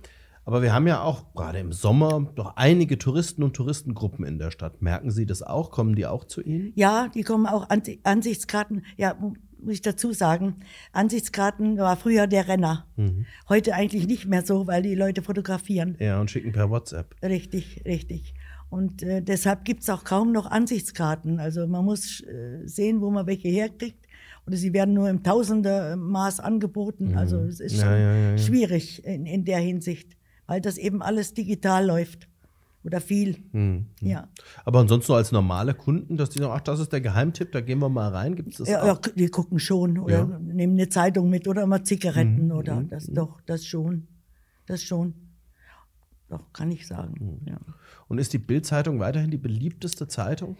Aber 0.44 0.62
wir 0.62 0.73
haben 0.73 0.87
ja 0.87 1.02
auch 1.02 1.35
gerade 1.35 1.59
im 1.59 1.73
Sommer 1.73 2.30
doch 2.35 2.56
einige 2.56 2.99
Touristen 2.99 3.42
und 3.42 3.54
Touristengruppen 3.54 4.25
in 4.25 4.38
der 4.38 4.50
Stadt. 4.50 4.82
Merken 4.82 5.11
Sie 5.11 5.26
das 5.26 5.42
auch? 5.42 5.70
Kommen 5.70 5.94
die 5.94 6.06
auch 6.06 6.25
zu 6.25 6.40
Ihnen? 6.42 6.73
Ja, 6.75 7.09
die 7.14 7.23
kommen 7.23 7.47
auch 7.47 7.68
Ansi- 7.68 8.00
Ansichtskarten. 8.04 8.85
Ja, 8.97 9.14
mu- 9.20 9.35
muss 9.62 9.75
ich 9.75 9.82
dazu 9.82 10.12
sagen, 10.14 10.56
Ansichtskarten 10.92 11.76
war 11.76 11.97
früher 11.97 12.26
der 12.26 12.49
Renner. 12.49 12.87
Heute 13.49 13.75
eigentlich 13.75 14.06
nicht 14.06 14.26
mehr 14.26 14.42
so, 14.44 14.66
weil 14.66 14.82
die 14.82 14.94
Leute 14.94 15.20
fotografieren. 15.23 15.97
Ja, 16.00 16.18
und 16.20 16.30
schicken 16.30 16.52
per 16.52 16.70
WhatsApp. 16.70 17.14
Richtig, 17.23 17.82
richtig. 17.85 18.35
Und 18.70 19.02
äh, 19.02 19.20
deshalb 19.20 19.64
gibt's 19.66 19.90
auch 19.90 20.04
kaum 20.04 20.32
noch 20.32 20.47
Ansichtskarten. 20.50 21.38
Also 21.40 21.66
man 21.66 21.85
muss 21.85 22.23
äh, 22.23 22.66
sehen, 22.66 23.02
wo 23.02 23.11
man 23.11 23.26
welche 23.26 23.49
herkriegt. 23.49 24.06
Oder 24.47 24.56
sie 24.56 24.73
werden 24.73 24.94
nur 24.94 25.11
im 25.11 25.23
Tausendermaß 25.23 26.40
angeboten. 26.40 27.14
Also 27.16 27.40
es 27.40 27.61
ist 27.61 27.76
Ja, 27.76 27.82
schon 27.82 27.92
ja, 27.92 28.14
ja, 28.14 28.30
ja. 28.30 28.38
schwierig 28.38 29.04
in, 29.04 29.26
in 29.26 29.44
der 29.44 29.59
Hinsicht, 29.59 30.16
weil 30.50 30.61
das 30.61 30.78
eben 30.78 31.00
alles 31.00 31.33
digital 31.33 31.87
läuft. 31.87 32.26
Oder 32.83 33.00
viel. 33.00 33.37
Hm. 33.52 33.87
Ja. 34.00 34.26
Aber 34.64 34.80
ansonsten 34.80 35.07
so 35.07 35.14
als 35.14 35.30
normale 35.30 35.75
Kunden, 35.75 36.16
dass 36.16 36.30
die 36.30 36.40
sagen, 36.40 36.52
ach, 36.57 36.62
das 36.62 36.80
ist 36.80 36.92
der 36.92 37.00
Geheimtipp, 37.00 37.52
da 37.52 37.61
gehen 37.61 37.78
wir 37.78 37.88
mal 37.88 38.09
rein. 38.09 38.35
Gibt 38.35 38.50
es 38.52 38.57
das 38.57 38.69
Ja, 38.69 38.83
auch? 38.83 38.87
ja, 38.87 39.12
die 39.14 39.28
gucken 39.28 39.61
schon 39.61 39.97
oder 39.99 40.19
Ja. 40.19 40.25
Mhm, 40.25 40.49
nehmen 40.49 40.73
eine 40.73 40.88
Zeitung 40.88 41.30
mit 41.30 41.47
oder 41.47 41.66
mal 41.66 41.85
Zigaretten 41.85 42.50
oder 42.50 42.83
das 42.83 43.07
doch, 43.07 43.40
das 43.42 43.64
schon. 43.64 44.09
Das 44.66 44.83
schon. 44.83 45.14
Doch, 46.30 46.52
kann 46.52 46.73
ich 46.73 46.88
sagen. 46.88 47.14
Mhm. 47.21 47.49
Ja. 47.49 47.59
Und 48.09 48.19
ist 48.19 48.33
die 48.33 48.38
Bild-Zeitung 48.38 48.99
weiterhin 48.99 49.30
die 49.30 49.38
beliebteste 49.38 50.09
Zeitung? 50.09 50.57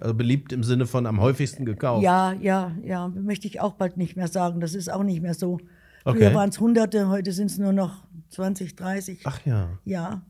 also 0.00 0.12
beliebt 0.12 0.52
im 0.52 0.64
Sinne 0.64 0.86
von 0.86 1.06
am 1.06 1.20
häufigsten 1.20 1.64
gekauft. 1.64 2.02
Ja, 2.02 2.32
ja, 2.32 2.72
ja, 2.82 3.08
möchte 3.08 3.46
ich 3.46 3.60
auch 3.60 3.74
bald 3.74 3.96
nicht 3.96 4.16
mehr 4.16 4.28
sagen. 4.28 4.60
Das 4.60 4.74
ist 4.74 4.92
auch 4.92 5.04
nicht 5.04 5.22
mehr 5.22 5.34
so. 5.34 5.60
Okay. 6.04 6.18
Früher 6.18 6.34
waren 6.34 6.50
es 6.50 6.60
Hunderte, 6.60 7.08
heute 7.08 7.32
sind 7.32 7.50
es 7.50 7.58
nur 7.58 7.72
noch 7.72 8.03
20, 8.34 8.76
30. 8.76 9.20
Ach 9.24 9.40
ja. 9.46 9.78
Ja, 9.84 10.22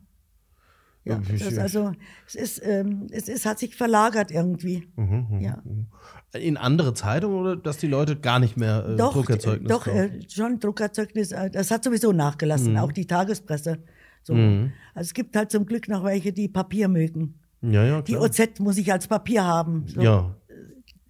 Ja, 1.03 1.19
das 1.19 1.41
ist 1.41 1.57
also, 1.59 1.91
es 2.27 2.35
ist, 2.35 2.61
ähm, 2.65 3.07
es 3.11 3.27
ist, 3.27 3.45
hat 3.45 3.59
sich 3.59 3.75
verlagert 3.75 4.31
irgendwie. 4.31 4.87
Mhm, 4.95 5.27
mhm, 5.29 5.39
ja. 5.39 5.61
mhm. 5.63 5.87
In 6.33 6.57
andere 6.57 6.93
Zeitungen 6.93 7.37
oder 7.37 7.55
dass 7.55 7.77
die 7.77 7.87
Leute 7.87 8.15
gar 8.15 8.39
nicht 8.39 8.57
mehr 8.57 8.85
äh, 8.87 8.95
Doch, 8.95 9.13
Druckerzeugnis 9.13 9.69
doch 9.69 9.87
äh, 9.87 10.19
schon 10.29 10.59
Druckerzeugnis, 10.59 11.31
äh, 11.31 11.49
das 11.49 11.71
hat 11.71 11.83
sowieso 11.83 12.11
nachgelassen, 12.11 12.77
auch 12.77 12.91
die 12.91 13.05
Tagespresse. 13.05 13.79
So. 14.23 14.33
Mhm. 14.33 14.73
Also 14.93 15.09
es 15.09 15.13
gibt 15.13 15.35
halt 15.35 15.51
zum 15.51 15.65
Glück 15.65 15.87
noch 15.87 16.03
welche, 16.03 16.33
die 16.33 16.47
Papier 16.47 16.87
mögen. 16.87 17.39
Ja, 17.61 17.83
ja, 17.83 18.01
Die. 18.01 18.17
OZ 18.17 18.59
muss 18.59 18.77
ich 18.77 18.91
als 18.91 19.07
Papier 19.07 19.43
haben. 19.43 19.85
So, 19.87 20.01
ja. 20.01 20.35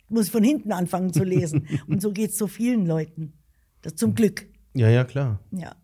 Muss 0.09 0.29
von 0.29 0.43
hinten 0.43 0.71
anfangen 0.71 1.11
zu 1.11 1.23
lesen. 1.23 1.67
Und 1.87 2.01
so 2.01 2.11
geht 2.11 2.31
es 2.31 2.37
so 2.37 2.47
vielen 2.47 2.85
Leuten. 2.85 3.33
Das 3.81 3.95
zum 3.95 4.15
Glück. 4.15 4.45
ja, 4.73 4.89
ja, 4.89 5.03
klar. 5.03 5.39
Ja, 5.51 5.75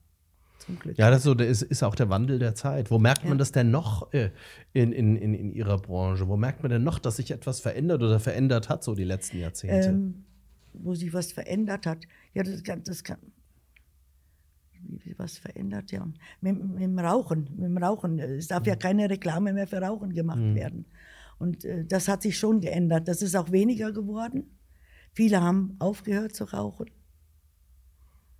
zum 0.62 0.80
Glück. 0.80 0.98
Ja, 0.98 1.10
das 1.10 1.20
ist, 1.20 1.24
so, 1.26 1.34
das 1.34 1.62
ist, 1.62 1.84
auch 1.84 1.96
der 1.96 2.10
Wandel 2.10 2.40
der 2.40 2.56
Zeit. 2.56 2.92
Wo 2.92 3.00
merkt 3.00 3.24
man 3.24 3.34
Ja. 3.34 3.38
das 3.38 3.52
denn 3.52 3.72
noch 3.72 4.14
äh, 4.14 4.32
in, 4.74 4.92
in, 4.94 5.16
in, 5.16 5.34
in 5.34 5.52
Ihrer 5.54 5.78
Branche? 5.78 6.28
Wo 6.28 6.38
merkt 6.38 6.64
man 6.64 6.72
denn 6.72 6.84
noch, 6.84 7.00
dass 7.00 7.18
sich 7.18 7.32
etwas 7.32 7.60
verändert 7.60 8.02
oder 8.02 8.20
verändert 8.20 8.70
hat, 8.70 8.84
so 8.84 8.96
die 8.96 9.04
letzten 9.04 9.40
Jahrzehnte? 9.40 9.90
ähm, 9.90 10.26
wo 10.74 10.96
sich 10.96 11.14
was 11.14 11.32
verändert 11.34 11.86
hat. 11.86 12.06
Ja, 12.34 12.44
das 12.44 12.64
kann, 12.64 12.82
das 12.84 13.04
kann 13.04 13.18
was 15.18 15.38
verändert, 15.38 15.92
ja. 15.92 16.08
Mit, 16.42 16.64
mit 16.64 16.82
dem 16.82 16.98
Rauchen, 16.98 17.48
mit 17.56 17.66
dem 17.66 17.78
Rauchen. 17.78 18.20
Es 18.20 18.48
darf 18.48 18.66
ja 18.66 18.76
keine 18.76 19.10
Reklame 19.10 19.54
mehr 19.54 19.68
für 19.68 19.82
Rauchen 19.82 20.14
gemacht 20.14 20.56
werden. 20.56 20.86
Und 21.38 21.66
äh, 21.66 21.86
das 21.86 22.08
hat 22.08 22.22
sich 22.22 22.38
schon 22.38 22.62
geändert. 22.62 23.08
Das 23.08 23.22
ist 23.22 23.36
auch 23.36 23.52
weniger 23.52 23.92
geworden. 23.92 24.58
Viele 25.14 25.42
haben 25.42 25.76
aufgehört 25.80 26.36
zu 26.36 26.46
rauchen. 26.46 26.90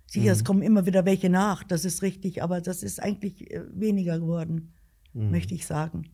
Sicher, 0.06 0.32
es 0.32 0.44
kommen 0.44 0.62
immer 0.62 0.84
wieder 0.86 1.04
welche 1.06 1.30
nach, 1.30 1.64
das 1.64 1.84
ist 1.84 2.02
richtig, 2.02 2.42
aber 2.42 2.60
das 2.60 2.82
ist 2.82 3.02
eigentlich 3.02 3.50
äh, 3.50 3.62
weniger 3.74 4.18
geworden, 4.18 4.72
möchte 5.14 5.54
ich 5.54 5.66
sagen. 5.66 6.04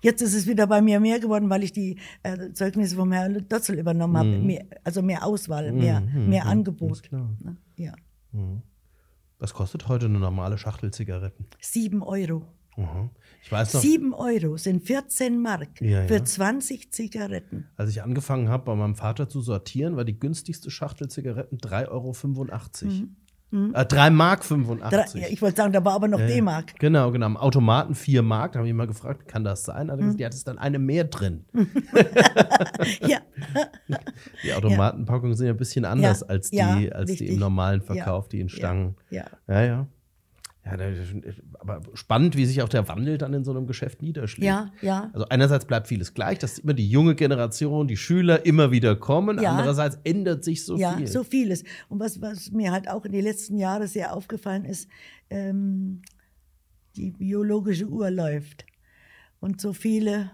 Jetzt 0.00 0.22
ist 0.22 0.32
es 0.34 0.46
wieder 0.46 0.66
bei 0.68 0.80
mir 0.80 1.00
mehr 1.00 1.18
geworden, 1.20 1.50
weil 1.50 1.62
ich 1.64 1.72
die 1.72 1.98
äh, 2.22 2.52
Zeugnisse 2.52 2.96
vom 2.96 3.10
Herrn 3.12 3.46
Dötzel 3.48 3.78
übernommen 3.78 4.16
habe. 4.16 4.28
Mehr, 4.38 4.64
also 4.84 5.02
mehr 5.02 5.26
Auswahl, 5.26 5.72
mehr, 5.72 6.00
mehr 6.00 6.46
Angebot. 6.46 6.92
ist 6.92 7.02
klar. 7.02 7.28
Ne? 7.42 7.56
Ja. 7.76 7.92
Was 9.38 9.52
kostet 9.54 9.88
heute 9.88 10.06
eine 10.06 10.18
normale 10.18 10.56
Schachtel 10.56 10.92
Zigaretten? 10.92 11.46
Sieben 11.60 12.02
Euro. 12.02 12.44
Mhm. 12.76 13.10
Ich 13.42 13.50
weiß 13.52 13.74
noch, 13.74 13.80
Sieben 13.82 14.14
Euro 14.14 14.56
sind 14.56 14.86
14 14.86 15.42
Mark 15.42 15.80
Ja, 15.82 16.06
für 16.06 16.14
ja. 16.14 16.24
20 16.24 16.92
Zigaretten. 16.92 17.66
als 17.76 17.90
ich 17.90 18.02
angefangen 18.02 18.48
habe, 18.48 18.64
bei 18.64 18.74
meinem 18.76 18.94
Vater 18.94 19.28
zu 19.28 19.40
sortieren, 19.42 19.96
war 19.96 20.04
die 20.04 20.18
günstigste 20.18 20.70
Schachtel 20.70 21.08
Zigaretten 21.08 21.58
3,85 21.58 21.88
Euro. 21.90 23.08
Äh, 23.52 23.84
3 23.84 24.10
Mark 24.10 24.40
Mhm. 24.50 24.64
Drei, 24.78 24.80
85. 24.80 25.22
ja, 25.22 25.28
ich 25.28 25.42
wollte 25.42 25.56
sagen, 25.58 25.72
da 25.72 25.84
war 25.84 25.92
aber 25.94 26.08
noch 26.08 26.18
Ja, 26.18 26.26
ja. 26.26 26.34
D-Mark. 26.36 26.78
Genau, 26.78 27.10
genau. 27.10 27.26
Am 27.26 27.36
Automaten 27.36 27.94
4 27.94 28.22
Mark. 28.22 28.52
Da 28.52 28.60
habe 28.60 28.68
ich 28.68 28.74
mal 28.74 28.86
gefragt, 28.86 29.28
kann 29.28 29.44
das 29.44 29.64
sein? 29.64 29.90
Hat 29.90 29.98
er 29.98 30.04
gesagt, 30.04 30.20
ja, 30.20 30.28
das 30.28 30.36
ist 30.38 30.48
dann 30.48 30.58
eine 30.58 30.78
mehr 30.78 31.04
drin. 31.04 31.44
Ja. 33.06 33.18
Die 34.44 34.52
Automatenpackungen 34.54 35.34
sind 35.36 35.46
ja 35.46 35.52
ein 35.52 35.56
bisschen 35.58 35.84
anders 35.84 36.20
Ja, 36.20 36.26
als, 36.28 36.50
die, 36.50 36.56
ja, 36.56 36.74
als 36.92 37.12
die 37.14 37.26
im 37.28 37.38
normalen 37.38 37.80
Ja, 37.80 37.86
Verkauf, 37.86 38.28
die 38.28 38.40
in 38.40 38.48
ja, 38.48 38.54
Stangen. 38.54 38.96
ja. 39.10 39.24
ja. 39.48 39.62
ja. 39.62 39.86
Ja, 40.64 40.76
da- 40.76 40.84
aber 41.58 41.80
spannend, 41.94 42.36
wie 42.36 42.46
sich 42.46 42.62
auch 42.62 42.68
der 42.68 42.86
Wandel 42.86 43.18
dann 43.18 43.34
in 43.34 43.42
so 43.44 43.50
einem 43.50 43.66
Geschäft 43.66 44.00
niederschlägt. 44.00 44.46
Ja, 44.46 44.70
ja. 44.80 45.10
Also 45.12 45.26
einerseits 45.28 45.64
bleibt 45.64 45.88
vieles 45.88 46.14
gleich, 46.14 46.38
dass 46.38 46.58
immer 46.60 46.72
die 46.74 46.88
junge 46.88 47.16
Generation, 47.16 47.88
die 47.88 47.96
Schüler 47.96 48.46
immer 48.46 48.70
wieder 48.70 48.94
kommen. 48.94 49.40
Ja. 49.42 49.50
Andererseits 49.56 49.98
ändert 50.04 50.44
sich 50.44 50.64
so 50.64 50.76
ja, 50.76 50.96
viel. 50.96 51.08
so 51.08 51.24
vieles. 51.24 51.64
Und 51.88 51.98
was, 51.98 52.20
was 52.20 52.52
mir 52.52 52.70
halt 52.70 52.88
auch 52.88 53.04
in 53.04 53.10
den 53.12 53.24
letzten 53.24 53.58
Jahren 53.58 53.88
sehr 53.88 54.14
aufgefallen 54.14 54.64
ist, 54.64 54.88
ähm, 55.30 56.02
die 56.94 57.10
biologische 57.10 57.86
Uhr 57.88 58.10
läuft. 58.12 58.64
Und 59.40 59.60
so 59.60 59.72
viele 59.72 60.30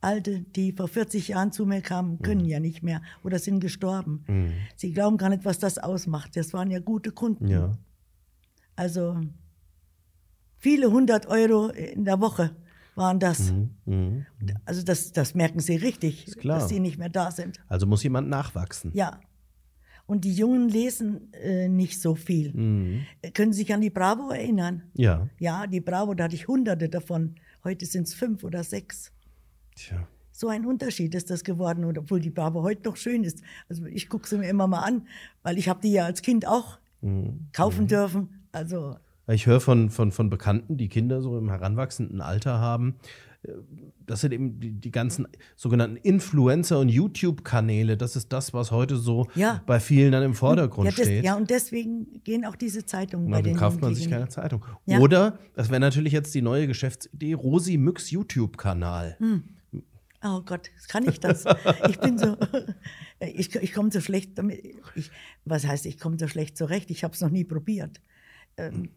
Alte, 0.00 0.40
die 0.40 0.72
vor 0.72 0.88
40 0.88 1.28
Jahren 1.28 1.52
zu 1.52 1.66
mir 1.66 1.80
kamen, 1.82 2.20
können 2.22 2.42
Mhm. 2.42 2.48
ja 2.48 2.60
nicht 2.60 2.82
mehr 2.82 3.02
oder 3.24 3.38
sind 3.38 3.60
gestorben. 3.60 4.24
Sie 4.76 4.92
glauben 4.92 5.16
gar 5.18 5.28
nicht, 5.28 5.44
was 5.44 5.58
das 5.58 5.76
ausmacht. 5.78 6.36
Das 6.36 6.52
waren 6.54 6.70
ja 6.70 6.78
gute 6.78 7.10
Kunden. 7.10 7.48
ja. 7.48 7.72
Also 8.76 9.20
viele 10.58 10.90
hundert 10.90 11.26
Euro 11.26 11.68
in 11.68 12.04
der 12.04 12.20
Woche 12.20 12.54
waren 12.94 13.18
das. 13.18 13.52
Mhm. 13.84 14.26
Also 14.64 14.82
das, 14.82 15.12
das 15.12 15.34
merken 15.34 15.60
sie 15.60 15.76
richtig, 15.76 16.26
dass 16.42 16.68
sie 16.68 16.80
nicht 16.80 16.98
mehr 16.98 17.08
da 17.08 17.30
sind. 17.30 17.60
Also 17.68 17.86
muss 17.86 18.02
jemand 18.02 18.28
nachwachsen. 18.28 18.90
Ja. 18.94 19.20
Und 20.06 20.24
die 20.24 20.32
Jungen 20.34 20.68
lesen 20.68 21.32
äh, 21.32 21.68
nicht 21.68 22.00
so 22.00 22.14
viel. 22.14 22.52
Mhm. 22.54 23.06
Können 23.34 23.52
Sie 23.52 23.62
sich 23.62 23.74
an 23.74 23.80
die 23.80 23.90
Bravo 23.90 24.30
erinnern? 24.30 24.84
Ja. 24.94 25.28
Ja, 25.40 25.66
die 25.66 25.80
Bravo, 25.80 26.14
da 26.14 26.24
hatte 26.24 26.36
ich 26.36 26.46
hunderte 26.46 26.88
davon. 26.88 27.34
Heute 27.64 27.86
sind 27.86 28.06
es 28.06 28.14
fünf 28.14 28.44
oder 28.44 28.62
sechs. 28.62 29.10
Tja. 29.74 30.06
So 30.30 30.48
ein 30.48 30.64
Unterschied 30.64 31.14
ist 31.14 31.30
das 31.30 31.42
geworden, 31.42 31.84
und 31.84 31.98
obwohl 31.98 32.20
die 32.20 32.30
Bravo 32.30 32.62
heute 32.62 32.88
noch 32.88 32.96
schön 32.96 33.24
ist. 33.24 33.42
Also 33.68 33.86
ich 33.86 34.08
gucke 34.08 34.28
sie 34.28 34.38
mir 34.38 34.48
immer 34.48 34.68
mal 34.68 34.80
an, 34.82 35.06
weil 35.42 35.58
ich 35.58 35.68
habe 35.68 35.80
die 35.80 35.92
ja 35.92 36.04
als 36.04 36.22
Kind 36.22 36.46
auch 36.46 36.78
Mhm. 37.02 37.48
kaufen 37.52 37.86
dürfen. 37.88 38.45
Also 38.56 38.96
Ich 39.28 39.46
höre 39.46 39.60
von, 39.60 39.90
von, 39.90 40.12
von 40.12 40.30
Bekannten, 40.30 40.76
die 40.78 40.88
Kinder 40.88 41.20
so 41.20 41.36
im 41.36 41.50
heranwachsenden 41.50 42.20
Alter 42.22 42.58
haben, 42.58 42.96
äh, 43.42 43.52
das 44.06 44.20
sind 44.20 44.32
eben 44.32 44.60
die, 44.60 44.70
die 44.70 44.90
ganzen 44.92 45.26
sogenannten 45.56 45.96
Influencer- 45.96 46.78
und 46.78 46.88
YouTube-Kanäle. 46.88 47.96
Das 47.96 48.14
ist 48.16 48.32
das, 48.32 48.54
was 48.54 48.70
heute 48.70 48.96
so 48.96 49.26
Ja. 49.34 49.62
bei 49.66 49.80
vielen 49.80 50.12
dann 50.12 50.22
im 50.22 50.34
Vordergrund 50.34 50.86
ja, 50.88 50.94
des, 50.94 51.04
steht. 51.06 51.24
ja, 51.24 51.36
und 51.36 51.50
deswegen 51.50 52.22
gehen 52.22 52.44
auch 52.46 52.56
diese 52.56 52.86
Zeitungen 52.86 53.26
Und 53.26 53.32
bei 53.32 53.38
dann 53.42 53.52
den 53.52 53.56
kauft 53.56 53.80
man 53.82 53.94
sich 53.94 54.08
keine 54.08 54.28
Zeitung. 54.28 54.64
Ja. 54.86 55.00
Oder, 55.00 55.38
das 55.54 55.68
wäre 55.70 55.80
natürlich 55.80 56.12
jetzt 56.12 56.34
die 56.34 56.42
neue 56.42 56.66
Geschäftsidee, 56.66 57.34
Rosi 57.34 57.76
Müx 57.76 58.10
YouTube-Kanal. 58.10 59.16
Hm. 59.18 59.42
Oh 60.24 60.40
Gott, 60.40 60.70
kann 60.88 61.06
ich 61.06 61.20
das? 61.20 61.44
Ich 61.88 61.98
bin 61.98 62.16
so, 62.16 62.36
ich, 63.20 63.54
ich 63.54 63.72
komme 63.72 63.90
so 63.90 64.00
schlecht 64.00 64.38
damit. 64.38 64.64
Ich, 64.94 65.10
was 65.44 65.66
heißt, 65.66 65.84
ich 65.86 65.98
komme 65.98 66.16
so 66.18 66.26
schlecht 66.26 66.56
zurecht? 66.56 66.90
Ich 66.90 67.04
habe 67.04 67.12
es 67.12 67.20
noch 67.20 67.30
nie 67.30 67.44
probiert. 67.44 68.00
Ähm, 68.56 68.90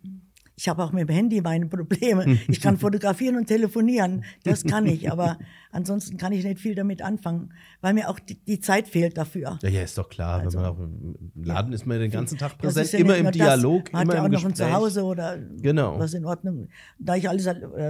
ich 0.55 0.67
habe 0.67 0.83
auch 0.83 0.91
mit 0.91 1.07
dem 1.07 1.15
Handy 1.15 1.39
meine 1.39 1.67
Probleme. 1.67 2.37
Ich 2.49 2.59
kann 2.59 2.77
fotografieren 2.77 3.37
und 3.37 3.45
telefonieren, 3.45 4.25
das 4.43 4.65
kann 4.65 4.85
ich, 4.87 5.09
aber 5.09 5.37
ansonsten 5.71 6.17
kann 6.17 6.33
ich 6.33 6.43
nicht 6.43 6.59
viel 6.59 6.75
damit 6.75 7.01
anfangen, 7.01 7.53
weil 7.79 7.93
mir 7.93 8.09
auch 8.09 8.19
die, 8.19 8.35
die 8.43 8.59
Zeit 8.59 8.89
fehlt 8.89 9.17
dafür. 9.17 9.57
Ja, 9.61 9.69
ja, 9.69 9.83
ist 9.83 9.97
doch 9.97 10.09
klar. 10.09 10.41
Also, 10.41 10.57
wenn 10.57 10.63
man 10.65 10.71
auch 10.73 10.79
im 10.79 11.31
Laden 11.45 11.71
ist 11.71 11.85
man 11.85 11.97
den 11.99 12.11
ganzen 12.11 12.37
Tag 12.37 12.57
präsent, 12.57 12.91
ja 12.91 12.99
immer 12.99 13.15
im 13.15 13.23
nur 13.23 13.31
das. 13.31 13.37
Dialog, 13.37 13.93
Man 13.93 14.01
immer 14.01 14.11
hat 14.11 14.17
ja 14.17 14.25
auch 14.25 14.29
noch 14.29 14.45
ein. 14.49 14.55
Zuhause 14.55 15.03
oder 15.05 15.37
Genau. 15.37 15.97
was 15.97 16.13
in 16.13 16.25
Ordnung. 16.25 16.67
Da, 16.97 17.15
ich 17.15 17.29
alles, 17.29 17.45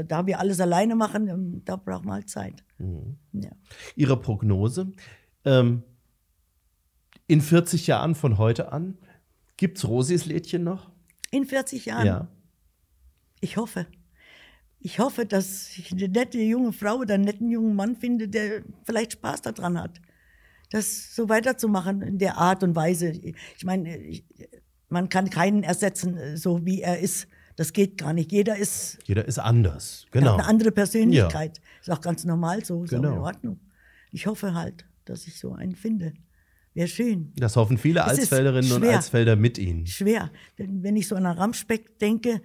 da 0.08 0.28
wir 0.28 0.40
alles 0.40 0.60
alleine 0.62 0.96
machen, 0.96 1.28
ähm, 1.28 1.62
da 1.66 1.76
braucht 1.76 2.06
man 2.06 2.16
halt 2.16 2.30
Zeit. 2.30 2.64
Mhm. 2.78 3.18
Ja. 3.34 3.50
Ihre 3.96 4.16
Prognose. 4.22 4.92
Ähm, 5.44 5.82
in 7.26 7.42
40 7.42 7.88
Jahren 7.88 8.14
von 8.14 8.38
heute 8.38 8.72
an, 8.72 8.98
gibt 9.58 9.80
es 9.80 9.88
Rosis 9.88 10.28
Lädchen 10.28 10.64
noch? 10.64 10.89
In 11.32 11.46
40 11.46 11.86
Jahren. 11.86 12.06
Ja. 12.08 12.28
Ich 13.42 13.58
hoffe. 13.58 13.86
Ich 14.80 15.00
hoffe, 15.00 15.26
dass 15.26 15.78
ich 15.78 15.92
eine 15.92 16.08
nette 16.08 16.40
junge 16.40 16.72
Frau 16.72 16.98
oder 16.98 17.16
einen 17.16 17.26
netten 17.26 17.50
jungen 17.50 17.76
Mann 17.76 17.96
finde, 17.98 18.28
der 18.30 18.64
vielleicht 18.86 19.14
Spaß 19.14 19.42
daran 19.42 19.78
hat, 19.80 20.00
das 20.72 21.14
so 21.16 21.28
weiterzumachen 21.28 22.02
in 22.02 22.18
der 22.18 22.38
Art 22.38 22.64
und 22.64 22.76
Weise. 22.76 23.10
Ich 23.58 23.66
meine, 23.66 23.98
ich, 23.98 24.24
man 24.88 25.10
kann 25.10 25.30
keinen 25.30 25.64
ersetzen, 25.64 26.38
so 26.38 26.66
wie 26.66 26.82
er 26.82 27.00
ist. 27.00 27.28
Das 27.58 27.74
geht 27.74 27.98
gar 27.98 28.14
nicht. 28.14 28.32
Jeder 28.32 28.56
ist 28.58 29.00
Jeder 29.06 29.26
ist 29.26 29.38
anders. 29.38 30.04
hat 30.06 30.12
Genau. 30.14 30.36
eine 30.36 30.46
andere 30.46 30.72
Persönlichkeit. 30.72 31.60
Ist 31.82 31.92
auch 31.92 32.00
ganz 32.00 32.24
normal 32.24 32.64
so, 32.64 32.86
ist 32.86 32.94
auch 32.94 32.98
Genau. 33.02 33.14
in 33.16 33.20
Ordnung. 33.20 33.60
Ich 34.12 34.28
hoffe 34.28 34.54
halt, 34.54 34.86
dass 35.04 35.28
ich 35.28 35.38
so 35.38 35.52
einen 35.54 35.76
finde. 35.76 36.14
Wäre 36.74 36.88
schön. 36.88 37.34
Das 37.36 37.56
hoffen 37.56 37.78
viele 37.78 38.02
Es 38.02 38.06
Alsfelderinnen 38.20 38.72
und. 38.72 38.86
Alsfelder 38.86 39.36
mit 39.36 39.58
Ihnen. 39.58 39.86
Schwer. 39.88 40.30
Denn 40.58 40.84
wenn 40.84 40.96
ich 40.96 41.08
so 41.08 41.16
an 41.16 41.26
Ramspeck 41.26 41.98
denke, 42.00 42.42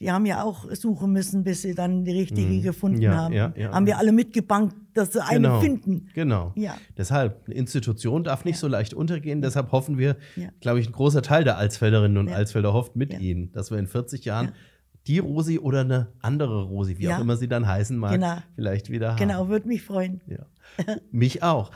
die 0.00 0.12
haben 0.12 0.26
ja 0.26 0.44
auch 0.44 0.72
suchen 0.76 1.12
müssen, 1.12 1.42
bis 1.42 1.62
sie 1.62 1.74
dann 1.74 2.04
die 2.04 2.12
richtige 2.12 2.60
gefunden 2.60 2.98
Mhm. 2.98 3.02
Ja, 3.02 3.16
haben. 3.16 3.34
ja, 3.34 3.52
ja. 3.56 3.72
haben 3.72 3.84
wir 3.84 3.98
alle 3.98 4.12
mitgebankt, 4.12 4.76
dass 4.94 5.12
sie 5.12 5.20
eine 5.24 5.48
Genau. 5.48 5.60
finden. 5.60 6.08
Genau. 6.14 6.52
Ja. 6.54 6.76
Deshalb, 6.96 7.46
eine 7.46 7.56
Institution 7.56 8.22
darf 8.22 8.44
nicht 8.44 8.58
so 8.58 8.68
leicht 8.68 8.94
untergehen. 8.94 9.42
Deshalb 9.42 9.72
hoffen 9.72 9.98
wir, 9.98 10.16
Ja. 10.36 10.50
glaube 10.60 10.78
ich, 10.78 10.86
ein 10.88 10.92
großer 10.92 11.20
Teil 11.22 11.42
der 11.42 11.58
Alsfelderinnen 11.58 12.16
und 12.16 12.28
Ja. 12.28 12.36
Alsfelder 12.36 12.72
hofft 12.72 12.94
mit 12.94 13.12
Ja. 13.12 13.18
Ihnen, 13.18 13.50
dass 13.50 13.72
wir 13.72 13.78
in 13.78 13.88
40 13.88 14.24
Jahren 14.24 14.52
die 15.08 15.18
Rosi 15.18 15.58
oder 15.58 15.80
eine 15.80 16.12
andere 16.20 16.62
Rosi, 16.62 16.98
wie 16.98 17.04
Ja. 17.06 17.16
auch 17.16 17.20
immer 17.20 17.36
sie 17.36 17.48
dann 17.48 17.66
heißen 17.66 17.96
mag, 17.98 18.12
Genau. 18.12 18.36
vielleicht 18.54 18.90
wieder 18.90 19.10
haben. 19.12 19.18
Genau, 19.18 19.48
würde 19.48 19.66
mich 19.66 19.82
freuen. 19.82 20.20
Ja. 20.28 20.46
Mich 21.10 21.42
auch. 21.42 21.72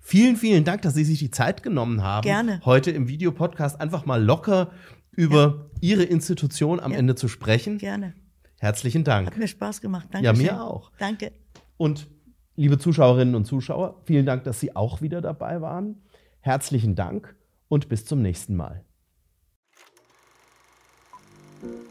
Ja. 0.00 0.06
Vielen, 0.06 0.36
vielen 0.36 0.64
Dank, 0.64 0.82
dass 0.82 0.94
Sie 0.94 1.04
sich 1.04 1.18
die 1.18 1.30
Zeit 1.30 1.62
genommen 1.62 2.02
haben, 2.02 2.24
Gerne. 2.24 2.60
heute 2.64 2.90
im 2.90 3.08
Videopodcast 3.08 3.80
einfach 3.80 4.06
mal 4.06 4.22
locker 4.22 4.70
über 5.12 5.70
Ihre 5.80 6.02
Institution 6.04 6.80
am 6.80 6.92
Ja. 6.92 6.98
Ende 6.98 7.14
zu 7.14 7.28
sprechen. 7.28 7.78
Gerne. 7.78 8.14
Herzlichen 8.58 9.04
Dank. 9.04 9.28
Hat 9.28 9.36
mir 9.38 9.48
Spaß 9.48 9.80
gemacht. 9.80 10.08
Danke. 10.10 10.24
Ja, 10.26 10.32
mir 10.32 10.62
auch. 10.62 10.90
Danke. 10.98 11.32
Und 11.76 12.08
liebe 12.56 12.78
Zuschauerinnen 12.78 13.34
und 13.34 13.46
Zuschauer, 13.46 14.02
vielen 14.04 14.26
Dank, 14.26 14.44
dass 14.44 14.60
Sie 14.60 14.74
auch 14.76 15.00
wieder 15.00 15.20
dabei 15.20 15.60
waren. 15.60 16.02
Herzlichen 16.40 16.94
Dank 16.94 17.34
und 17.68 17.88
bis 17.88 18.04
zum 18.04 18.20
nächsten 18.22 18.56
Mal. 18.56 18.84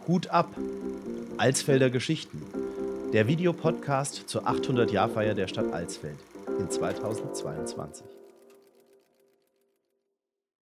Hut 0.08 0.28
ab. 0.28 0.56
Alsfelder 1.38 1.89
Geschichten. 1.89 2.41
Der 3.13 3.28
Videopodcast 3.28 4.28
zur 4.28 4.48
800-Jahr-Feier 4.48 5.34
der 5.36 5.48
Stadt 5.48 5.72
Alsfeld 5.72 6.17
in 6.58 6.68
2022. 6.68 8.19